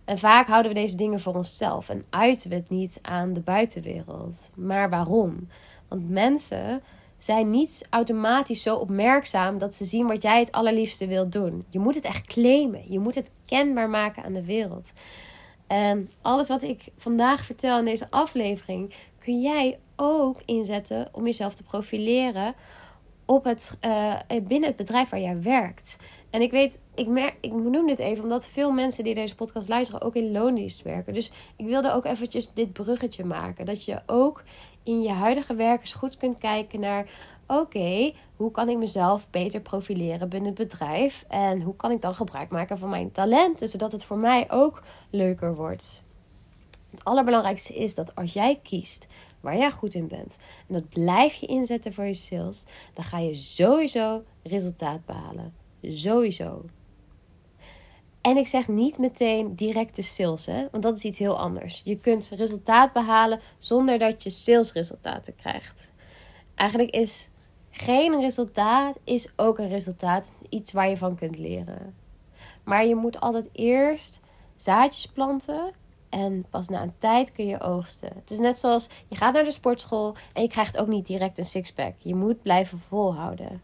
En 0.04 0.18
vaak 0.18 0.46
houden 0.46 0.72
we 0.72 0.78
deze 0.78 0.96
dingen 0.96 1.20
voor 1.20 1.34
onszelf 1.34 1.88
en 1.88 2.04
uiten 2.10 2.50
we 2.50 2.56
het 2.56 2.70
niet 2.70 2.98
aan 3.02 3.32
de 3.32 3.40
buitenwereld. 3.40 4.50
Maar 4.54 4.90
waarom? 4.90 5.48
Want 5.88 6.10
mensen 6.10 6.82
zijn 7.18 7.50
niet 7.50 7.86
automatisch 7.90 8.62
zo 8.62 8.76
opmerkzaam 8.76 9.58
dat 9.58 9.74
ze 9.74 9.84
zien 9.84 10.06
wat 10.06 10.22
jij 10.22 10.40
het 10.40 10.52
allerliefste 10.52 11.06
wilt 11.06 11.32
doen. 11.32 11.64
Je 11.70 11.78
moet 11.78 11.94
het 11.94 12.04
echt 12.04 12.26
claimen. 12.26 12.82
Je 12.88 12.98
moet 12.98 13.14
het 13.14 13.30
kenbaar 13.44 13.90
maken 13.90 14.24
aan 14.24 14.32
de 14.32 14.44
wereld. 14.44 14.92
En 15.66 16.10
alles 16.22 16.48
wat 16.48 16.62
ik 16.62 16.84
vandaag 16.96 17.44
vertel 17.44 17.78
in 17.78 17.84
deze 17.84 18.10
aflevering 18.10 18.94
kun 19.18 19.40
jij 19.40 19.78
ook 19.96 20.40
inzetten 20.44 21.08
om 21.12 21.24
jezelf 21.24 21.54
te 21.54 21.62
profileren 21.62 22.54
op 23.24 23.44
het, 23.44 23.76
uh, 23.80 24.14
binnen 24.42 24.68
het 24.68 24.76
bedrijf 24.76 25.08
waar 25.08 25.20
jij 25.20 25.42
werkt. 25.42 25.96
En 26.34 26.42
ik 26.42 26.50
weet, 26.50 26.80
ik, 26.94 27.06
merk, 27.06 27.36
ik 27.40 27.52
noem 27.52 27.86
dit 27.86 27.98
even 27.98 28.22
omdat 28.22 28.46
veel 28.46 28.70
mensen 28.70 29.04
die 29.04 29.14
deze 29.14 29.34
podcast 29.34 29.68
luisteren 29.68 30.02
ook 30.02 30.14
in 30.14 30.32
loondienst 30.32 30.82
werken. 30.82 31.14
Dus 31.14 31.32
ik 31.56 31.66
wilde 31.66 31.92
ook 31.92 32.04
eventjes 32.04 32.52
dit 32.52 32.72
bruggetje 32.72 33.24
maken. 33.24 33.66
Dat 33.66 33.84
je 33.84 34.02
ook 34.06 34.42
in 34.82 35.02
je 35.02 35.10
huidige 35.10 35.54
werk 35.54 35.80
eens 35.80 35.92
goed 35.92 36.16
kunt 36.16 36.38
kijken 36.38 36.80
naar: 36.80 37.06
oké, 37.46 38.12
hoe 38.36 38.50
kan 38.50 38.68
ik 38.68 38.78
mezelf 38.78 39.30
beter 39.30 39.60
profileren 39.60 40.28
binnen 40.28 40.54
het 40.54 40.68
bedrijf? 40.68 41.24
En 41.28 41.60
hoe 41.60 41.76
kan 41.76 41.90
ik 41.90 42.00
dan 42.00 42.14
gebruik 42.14 42.50
maken 42.50 42.78
van 42.78 42.88
mijn 42.90 43.12
talenten, 43.12 43.68
zodat 43.68 43.92
het 43.92 44.04
voor 44.04 44.18
mij 44.18 44.50
ook 44.50 44.82
leuker 45.10 45.54
wordt? 45.54 46.02
Het 46.90 47.04
allerbelangrijkste 47.04 47.74
is 47.74 47.94
dat 47.94 48.14
als 48.14 48.32
jij 48.32 48.60
kiest 48.62 49.06
waar 49.40 49.56
jij 49.56 49.70
goed 49.70 49.94
in 49.94 50.08
bent 50.08 50.36
en 50.68 50.74
dat 50.74 50.88
blijf 50.88 51.34
je 51.34 51.46
inzetten 51.46 51.92
voor 51.92 52.04
je 52.04 52.14
sales, 52.14 52.66
dan 52.94 53.04
ga 53.04 53.18
je 53.18 53.34
sowieso 53.34 54.22
resultaat 54.42 55.04
behalen. 55.06 55.63
Sowieso. 55.92 56.64
En 58.20 58.36
ik 58.36 58.46
zeg 58.46 58.68
niet 58.68 58.98
meteen 58.98 59.54
directe 59.54 60.02
sales, 60.02 60.46
hè? 60.46 60.66
want 60.70 60.82
dat 60.82 60.96
is 60.96 61.04
iets 61.04 61.18
heel 61.18 61.38
anders. 61.38 61.80
Je 61.84 61.98
kunt 61.98 62.28
resultaat 62.28 62.92
behalen 62.92 63.40
zonder 63.58 63.98
dat 63.98 64.22
je 64.22 64.30
salesresultaten 64.30 65.34
krijgt. 65.34 65.92
Eigenlijk 66.54 66.90
is 66.90 67.30
geen 67.70 68.20
resultaat 68.20 68.96
is 69.04 69.32
ook 69.36 69.58
een 69.58 69.68
resultaat, 69.68 70.32
iets 70.48 70.72
waar 70.72 70.88
je 70.88 70.96
van 70.96 71.16
kunt 71.16 71.38
leren. 71.38 71.94
Maar 72.64 72.86
je 72.86 72.94
moet 72.94 73.20
altijd 73.20 73.48
eerst 73.52 74.20
zaadjes 74.56 75.06
planten 75.06 75.72
en 76.08 76.46
pas 76.50 76.68
na 76.68 76.82
een 76.82 76.98
tijd 76.98 77.32
kun 77.32 77.46
je 77.46 77.60
oogsten. 77.60 78.10
Het 78.14 78.30
is 78.30 78.38
net 78.38 78.58
zoals 78.58 78.88
je 79.08 79.16
gaat 79.16 79.34
naar 79.34 79.44
de 79.44 79.52
sportschool 79.52 80.14
en 80.32 80.42
je 80.42 80.48
krijgt 80.48 80.78
ook 80.78 80.88
niet 80.88 81.06
direct 81.06 81.38
een 81.38 81.44
sixpack. 81.44 81.94
Je 81.98 82.14
moet 82.14 82.42
blijven 82.42 82.78
volhouden. 82.78 83.60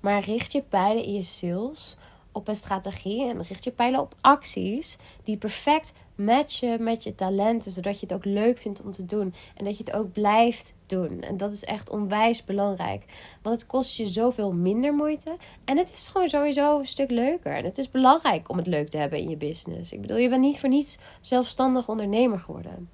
Maar 0.00 0.24
richt 0.24 0.52
je 0.52 0.62
pijlen 0.62 1.04
in 1.04 1.14
je 1.14 1.22
sales 1.22 1.96
op 2.32 2.48
een 2.48 2.56
strategie 2.56 3.28
en 3.28 3.42
richt 3.42 3.64
je 3.64 3.70
pijlen 3.70 4.00
op 4.00 4.14
acties 4.20 4.96
die 5.24 5.36
perfect 5.36 5.92
matchen 6.14 6.82
met 6.82 7.04
je 7.04 7.14
talenten, 7.14 7.72
zodat 7.72 8.00
je 8.00 8.06
het 8.06 8.14
ook 8.14 8.24
leuk 8.24 8.58
vindt 8.58 8.82
om 8.82 8.92
te 8.92 9.06
doen 9.06 9.34
en 9.56 9.64
dat 9.64 9.78
je 9.78 9.84
het 9.84 9.94
ook 9.94 10.12
blijft 10.12 10.72
doen. 10.86 11.22
En 11.22 11.36
dat 11.36 11.52
is 11.52 11.64
echt 11.64 11.90
onwijs 11.90 12.44
belangrijk, 12.44 13.04
want 13.42 13.60
het 13.60 13.66
kost 13.66 13.96
je 13.96 14.06
zoveel 14.06 14.52
minder 14.52 14.94
moeite 14.94 15.36
en 15.64 15.76
het 15.76 15.92
is 15.92 16.08
gewoon 16.08 16.28
sowieso 16.28 16.78
een 16.78 16.86
stuk 16.86 17.10
leuker. 17.10 17.56
En 17.56 17.64
het 17.64 17.78
is 17.78 17.90
belangrijk 17.90 18.50
om 18.50 18.56
het 18.56 18.66
leuk 18.66 18.88
te 18.88 18.98
hebben 18.98 19.18
in 19.18 19.28
je 19.28 19.36
business. 19.36 19.92
Ik 19.92 20.00
bedoel, 20.00 20.16
je 20.16 20.28
bent 20.28 20.40
niet 20.40 20.60
voor 20.60 20.68
niets 20.68 20.98
zelfstandig 21.20 21.88
ondernemer 21.88 22.38
geworden. 22.38 22.88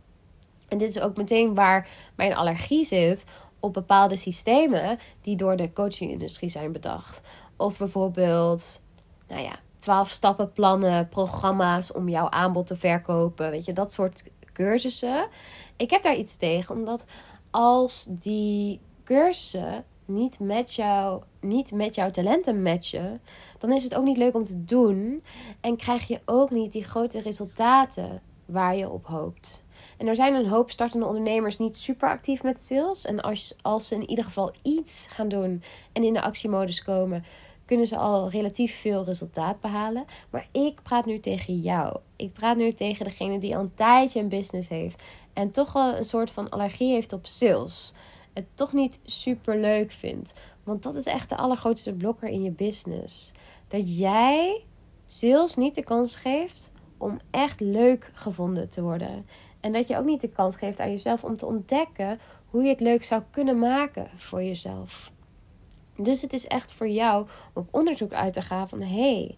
En 0.69 0.79
dit 0.79 0.97
is 0.97 1.03
ook 1.03 1.17
meteen 1.17 1.55
waar 1.55 1.89
mijn 2.15 2.35
allergie 2.35 2.85
zit 2.85 3.25
op 3.65 3.73
bepaalde 3.73 4.17
systemen 4.17 4.99
die 5.21 5.37
door 5.37 5.57
de 5.57 5.73
coachingindustrie 5.73 6.49
zijn 6.49 6.73
bedacht. 6.73 7.21
Of 7.57 7.79
bijvoorbeeld, 7.79 8.83
nou 9.29 9.43
ja, 9.43 9.59
12 9.79 10.11
stappen 10.11 10.53
plannen, 10.53 11.09
programma's 11.09 11.93
om 11.93 12.09
jouw 12.09 12.29
aanbod 12.29 12.67
te 12.67 12.77
verkopen. 12.77 13.51
Weet 13.51 13.65
je, 13.65 13.73
dat 13.73 13.93
soort 13.93 14.31
cursussen. 14.53 15.29
Ik 15.77 15.91
heb 15.91 16.03
daar 16.03 16.17
iets 16.17 16.37
tegen, 16.37 16.75
omdat 16.75 17.05
als 17.51 18.07
die 18.09 18.81
cursussen 19.05 19.85
niet 20.05 20.41
met, 20.41 20.75
jou, 20.75 21.23
niet 21.41 21.73
met 21.73 21.95
jouw 21.95 22.11
talenten 22.11 22.63
matchen, 22.63 23.21
dan 23.59 23.73
is 23.73 23.85
het 23.85 23.95
ook 23.95 24.05
niet 24.05 24.17
leuk 24.17 24.35
om 24.35 24.45
te 24.45 24.65
doen. 24.65 25.23
En 25.61 25.77
krijg 25.77 26.09
je 26.09 26.21
ook 26.25 26.51
niet 26.51 26.73
die 26.73 26.85
grote 26.85 27.21
resultaten 27.21 28.23
waar 28.45 28.77
je 28.77 28.91
op 28.91 29.07
hoopt. 29.07 29.64
En 29.99 30.07
er 30.07 30.15
zijn 30.15 30.35
een 30.35 30.49
hoop 30.49 30.71
startende 30.71 31.07
ondernemers 31.07 31.59
niet 31.59 31.77
super 31.77 32.09
actief 32.09 32.43
met 32.43 32.61
sales. 32.61 33.05
En 33.05 33.21
als, 33.21 33.57
als 33.63 33.89
ze 33.89 33.95
in 33.95 34.09
ieder 34.09 34.25
geval 34.25 34.53
iets 34.63 35.07
gaan 35.11 35.29
doen 35.29 35.63
en 35.93 36.03
in 36.03 36.13
de 36.13 36.23
actiemodus 36.23 36.83
komen, 36.83 37.25
kunnen 37.65 37.87
ze 37.87 37.97
al 37.97 38.31
relatief 38.31 38.81
veel 38.81 39.05
resultaat 39.05 39.61
behalen. 39.61 40.05
Maar 40.31 40.49
ik 40.53 40.83
praat 40.83 41.07
nu 41.07 41.21
tegen 41.21 41.61
jou. 41.61 41.99
Ik 42.17 42.33
praat 42.33 42.57
nu 42.57 42.73
tegen 42.73 43.05
degene 43.05 43.39
die 43.39 43.57
al 43.57 43.63
een 43.63 43.75
tijdje 43.75 44.21
een 44.21 44.29
business 44.29 44.69
heeft 44.69 45.03
en 45.33 45.51
toch 45.51 45.73
wel 45.73 45.97
een 45.97 46.05
soort 46.05 46.31
van 46.31 46.49
allergie 46.49 46.93
heeft 46.93 47.13
op 47.13 47.27
sales. 47.27 47.93
Het 48.33 48.45
toch 48.55 48.73
niet 48.73 49.01
super 49.05 49.61
leuk 49.61 49.91
vindt. 49.91 50.33
Want 50.65 50.83
dat 50.83 50.95
is 50.95 51.07
echt 51.07 51.29
de 51.29 51.37
allergrootste 51.37 51.93
blokker 51.93 52.29
in 52.29 52.43
je 52.43 52.51
business. 52.51 53.33
Dat 53.69 53.99
jij 53.99 54.65
sales 55.07 55.57
niet 55.57 55.75
de 55.75 55.85
kans 55.85 56.17
geeft 56.17 56.73
om 56.99 57.21
echt 57.31 57.61
leuk 57.61 58.11
gevonden 58.15 58.69
te 58.69 58.83
worden. 58.83 59.27
En 59.65 59.73
dat 59.73 59.89
je 59.89 59.97
ook 59.97 60.05
niet 60.05 60.21
de 60.21 60.29
kans 60.29 60.57
geeft 60.57 60.81
aan 60.81 60.91
jezelf 60.91 61.25
om 61.25 61.37
te 61.37 61.47
ontdekken 61.47 62.21
hoe 62.51 62.63
je 62.63 62.69
het 62.69 62.81
leuk 62.81 63.05
zou 63.05 63.23
kunnen 63.31 63.59
maken 63.59 64.09
voor 64.17 64.43
jezelf. 64.43 65.13
Dus 65.97 66.23
het 66.23 66.33
is 66.33 66.47
echt 66.47 66.73
voor 66.73 66.89
jou 66.89 67.27
om 67.53 67.69
onderzoek 67.71 68.13
uit 68.13 68.33
te 68.33 68.43
gaan 68.43 68.69
van 68.69 68.81
hé, 68.81 69.15
hey, 69.15 69.37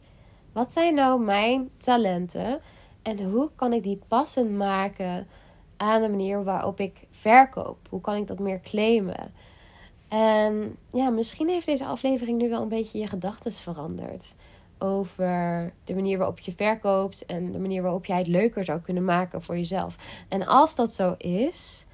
wat 0.52 0.72
zijn 0.72 0.94
nou 0.94 1.20
mijn 1.20 1.70
talenten 1.76 2.60
en 3.02 3.24
hoe 3.30 3.50
kan 3.56 3.72
ik 3.72 3.82
die 3.82 4.00
passend 4.08 4.50
maken 4.50 5.26
aan 5.76 6.02
de 6.02 6.08
manier 6.08 6.44
waarop 6.44 6.80
ik 6.80 7.06
verkoop? 7.10 7.78
Hoe 7.90 8.00
kan 8.00 8.14
ik 8.16 8.26
dat 8.26 8.38
meer 8.38 8.60
claimen? 8.60 9.34
En 10.08 10.76
ja, 10.92 11.10
misschien 11.10 11.48
heeft 11.48 11.66
deze 11.66 11.86
aflevering 11.86 12.38
nu 12.38 12.48
wel 12.48 12.62
een 12.62 12.68
beetje 12.68 12.98
je 12.98 13.06
gedachten 13.06 13.52
veranderd 13.52 14.34
over 14.78 15.72
de 15.84 15.94
manier 15.94 16.18
waarop 16.18 16.38
je 16.38 16.52
verkoopt 16.52 17.26
en 17.26 17.52
de 17.52 17.58
manier 17.58 17.82
waarop 17.82 18.04
jij 18.04 18.18
het 18.18 18.26
leuker 18.26 18.64
zou 18.64 18.80
kunnen 18.80 19.04
maken 19.04 19.42
voor 19.42 19.56
jezelf. 19.56 20.24
En 20.28 20.46
als 20.46 20.74
dat 20.74 20.92
zo 20.92 21.14
is, 21.18 21.86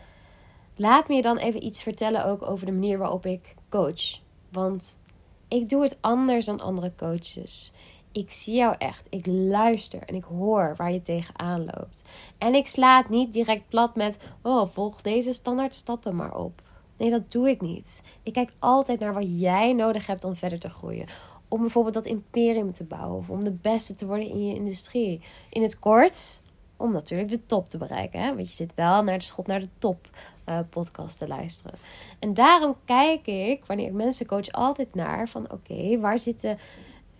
laat 0.76 1.08
me 1.08 1.14
je 1.14 1.22
dan 1.22 1.36
even 1.36 1.64
iets 1.64 1.82
vertellen 1.82 2.24
ook 2.24 2.42
over 2.42 2.66
de 2.66 2.72
manier 2.72 2.98
waarop 2.98 3.26
ik 3.26 3.54
coach. 3.68 4.20
Want 4.48 4.98
ik 5.48 5.68
doe 5.68 5.82
het 5.82 5.98
anders 6.00 6.46
dan 6.46 6.60
andere 6.60 6.92
coaches. 6.96 7.72
Ik 8.12 8.32
zie 8.32 8.54
jou 8.54 8.74
echt. 8.78 9.06
Ik 9.10 9.26
luister 9.26 10.02
en 10.02 10.14
ik 10.14 10.24
hoor 10.24 10.74
waar 10.76 10.92
je 10.92 11.02
tegenaan 11.02 11.64
loopt. 11.64 12.02
En 12.38 12.54
ik 12.54 12.68
sla 12.68 13.04
niet 13.08 13.32
direct 13.32 13.68
plat 13.68 13.94
met: 13.96 14.18
oh, 14.42 14.68
volg 14.68 15.02
deze 15.02 15.32
standaard 15.32 15.74
stappen 15.74 16.16
maar 16.16 16.36
op. 16.36 16.62
Nee, 16.96 17.10
dat 17.10 17.32
doe 17.32 17.48
ik 17.48 17.60
niet. 17.60 18.02
Ik 18.22 18.32
kijk 18.32 18.52
altijd 18.58 19.00
naar 19.00 19.14
wat 19.14 19.40
jij 19.40 19.72
nodig 19.72 20.06
hebt 20.06 20.24
om 20.24 20.36
verder 20.36 20.58
te 20.58 20.68
groeien. 20.70 21.06
Om 21.52 21.60
bijvoorbeeld 21.60 21.94
dat 21.94 22.06
imperium 22.06 22.72
te 22.72 22.84
bouwen 22.84 23.18
of 23.18 23.30
om 23.30 23.44
de 23.44 23.52
beste 23.52 23.94
te 23.94 24.06
worden 24.06 24.28
in 24.28 24.46
je 24.46 24.54
industrie. 24.54 25.20
In 25.50 25.62
het 25.62 25.78
kort, 25.78 26.40
om 26.76 26.92
natuurlijk 26.92 27.30
de 27.30 27.46
top 27.46 27.68
te 27.68 27.78
bereiken. 27.78 28.20
Hè? 28.20 28.34
Want 28.34 28.48
je 28.48 28.54
zit 28.54 28.74
wel 28.74 29.02
naar 29.02 29.18
de 29.18 29.24
schop 29.24 29.46
naar 29.46 29.60
de 29.60 29.68
top 29.78 30.10
uh, 30.48 30.58
podcast 30.70 31.18
te 31.18 31.28
luisteren. 31.28 31.78
En 32.18 32.34
daarom 32.34 32.76
kijk 32.84 33.26
ik, 33.26 33.64
wanneer 33.66 33.86
ik 33.86 33.92
mensen 33.92 34.26
coach, 34.26 34.50
altijd 34.50 34.94
naar 34.94 35.28
van 35.28 35.52
oké, 35.52 36.00
waar 36.00 36.18
zitten 36.18 36.58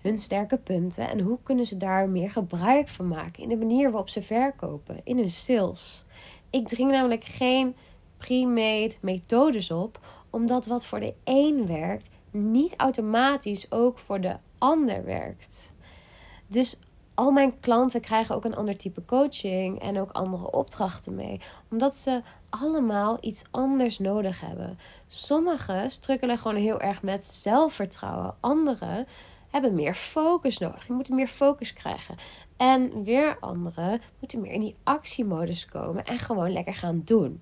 hun 0.01 0.19
sterke 0.19 0.57
punten 0.57 1.09
en 1.09 1.21
hoe 1.21 1.39
kunnen 1.43 1.67
ze 1.67 1.77
daar 1.77 2.09
meer 2.09 2.31
gebruik 2.31 2.89
van 2.89 3.09
maken 3.09 3.43
in 3.43 3.49
de 3.49 3.57
manier 3.57 3.91
waarop 3.91 4.09
ze 4.09 4.23
verkopen, 4.23 5.01
in 5.05 5.17
hun 5.17 5.31
sales. 5.31 6.05
Ik 6.51 6.69
dring 6.69 6.91
namelijk 6.91 7.25
geen 7.25 7.77
pre-made 8.17 8.95
methodes 9.01 9.71
op, 9.71 10.01
omdat 10.31 10.67
wat 10.67 10.87
voor 10.87 11.01
de 11.01 11.15
een 11.25 11.67
werkt, 11.67 12.11
niet 12.33 12.75
automatisch 12.77 13.71
ook 13.71 13.99
voor 13.99 14.21
de 14.21 14.37
ander 14.59 15.05
werkt. 15.05 15.73
Dus 16.47 16.79
al 17.15 17.31
mijn 17.31 17.61
klanten 17.61 18.01
krijgen 18.01 18.35
ook 18.35 18.45
een 18.45 18.57
ander 18.57 18.77
type 18.77 19.05
coaching 19.05 19.81
en 19.81 20.01
ook 20.01 20.11
andere 20.11 20.51
opdrachten 20.51 21.15
mee, 21.15 21.41
omdat 21.71 21.97
ze 21.97 22.23
allemaal 22.51 23.19
iets 23.21 23.45
anders 23.51 23.99
nodig 23.99 24.41
hebben. 24.41 24.79
Sommigen 25.07 25.91
strukkelen 25.91 26.39
gewoon 26.39 26.57
heel 26.57 26.81
erg 26.81 27.03
met 27.03 27.25
zelfvertrouwen, 27.25 28.37
anderen 28.41 29.07
hebben 29.51 29.75
meer 29.75 29.95
focus 29.95 30.59
nodig. 30.59 30.87
Die 30.87 30.95
moeten 30.95 31.15
meer 31.15 31.27
focus 31.27 31.73
krijgen. 31.73 32.15
En 32.57 33.05
weer 33.05 33.37
anderen 33.41 34.01
moeten 34.19 34.41
meer 34.41 34.53
in 34.53 34.61
die 34.61 34.77
actiemodus 34.83 35.67
komen 35.67 36.05
en 36.05 36.19
gewoon 36.19 36.53
lekker 36.53 36.75
gaan 36.75 37.03
doen. 37.05 37.41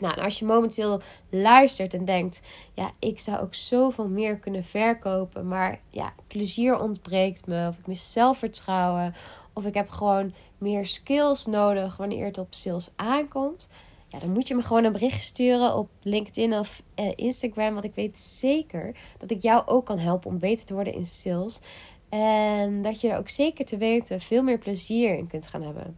Nou, 0.00 0.14
en 0.14 0.24
als 0.24 0.38
je 0.38 0.44
momenteel 0.44 1.00
luistert 1.30 1.94
en 1.94 2.04
denkt: 2.04 2.42
ja, 2.74 2.90
ik 2.98 3.20
zou 3.20 3.38
ook 3.38 3.54
zoveel 3.54 4.08
meer 4.08 4.38
kunnen 4.38 4.64
verkopen, 4.64 5.48
maar 5.48 5.80
ja, 5.90 6.12
plezier 6.26 6.78
ontbreekt 6.78 7.46
me, 7.46 7.68
of 7.68 7.78
ik 7.78 7.86
mis 7.86 8.12
zelfvertrouwen, 8.12 9.14
of 9.52 9.64
ik 9.64 9.74
heb 9.74 9.88
gewoon 9.88 10.34
meer 10.58 10.86
skills 10.86 11.46
nodig 11.46 11.96
wanneer 11.96 12.24
het 12.24 12.38
op 12.38 12.54
sales 12.54 12.90
aankomt. 12.96 13.68
Ja, 14.08 14.18
dan 14.18 14.32
moet 14.32 14.48
je 14.48 14.54
me 14.54 14.62
gewoon 14.62 14.84
een 14.84 14.92
bericht 14.92 15.22
sturen 15.22 15.76
op 15.76 15.88
LinkedIn 16.02 16.58
of 16.58 16.82
eh, 16.94 17.12
Instagram. 17.14 17.72
Want 17.72 17.84
ik 17.84 17.94
weet 17.94 18.18
zeker 18.18 18.96
dat 19.18 19.30
ik 19.30 19.42
jou 19.42 19.66
ook 19.66 19.86
kan 19.86 19.98
helpen 19.98 20.30
om 20.30 20.38
beter 20.38 20.66
te 20.66 20.74
worden 20.74 20.94
in 20.94 21.04
sales. 21.04 21.60
En 22.08 22.82
dat 22.82 23.00
je 23.00 23.08
er 23.08 23.18
ook 23.18 23.28
zeker 23.28 23.64
te 23.64 23.76
weten 23.76 24.20
veel 24.20 24.42
meer 24.42 24.58
plezier 24.58 25.18
in 25.18 25.26
kunt 25.26 25.46
gaan 25.46 25.62
hebben. 25.62 25.96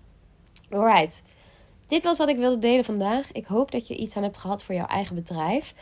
Alright. 0.70 1.22
Dit 1.90 2.03
was 2.03 2.18
wat 2.18 2.29
ik 2.29 2.37
wilde 2.37 2.59
delen 2.59 2.85
vandaag. 2.85 3.33
Ik 3.33 3.46
hoop 3.46 3.70
dat 3.70 3.88
je 3.88 3.96
iets 3.96 4.16
aan 4.16 4.22
hebt 4.22 4.37
gehad 4.37 4.64
voor 4.64 4.74
jouw 4.74 4.87
eigen 4.87 5.14
bedrijf. 5.14 5.74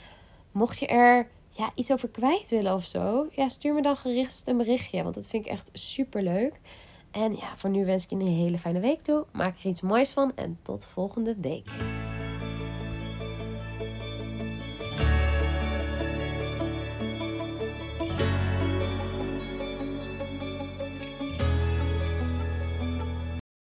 Mocht 0.53 0.79
je 0.79 0.87
er 0.87 1.29
ja, 1.51 1.71
iets 1.75 1.92
over 1.92 2.09
kwijt 2.09 2.51
willen 2.51 2.75
of 2.75 2.85
zo, 2.85 3.27
ja, 3.31 3.49
stuur 3.49 3.75
me 3.75 3.83
dan 3.83 3.97
gericht 3.97 4.42
een 4.47 4.57
berichtje. 4.57 5.03
Want 5.03 5.14
dat 5.14 5.29
vind 5.29 5.47
ik 5.47 5.51
echt 5.53 5.71
super 5.73 6.23
leuk. 6.23 6.61
En 7.11 7.37
ja, 7.37 7.57
voor 7.57 7.71
nu 7.71 7.85
wens 7.85 8.05
ik 8.05 8.11
je 8.11 8.16
een 8.16 8.27
hele 8.27 8.59
fijne 8.59 8.81
week 8.81 9.01
toe. 9.01 9.25
Maak 9.33 9.59
er 9.59 9.71
iets 9.71 9.81
moois 9.81 10.11
van 10.11 10.33
en 10.35 10.59
tot 10.62 10.87
volgende 10.87 11.37
week. 11.40 11.71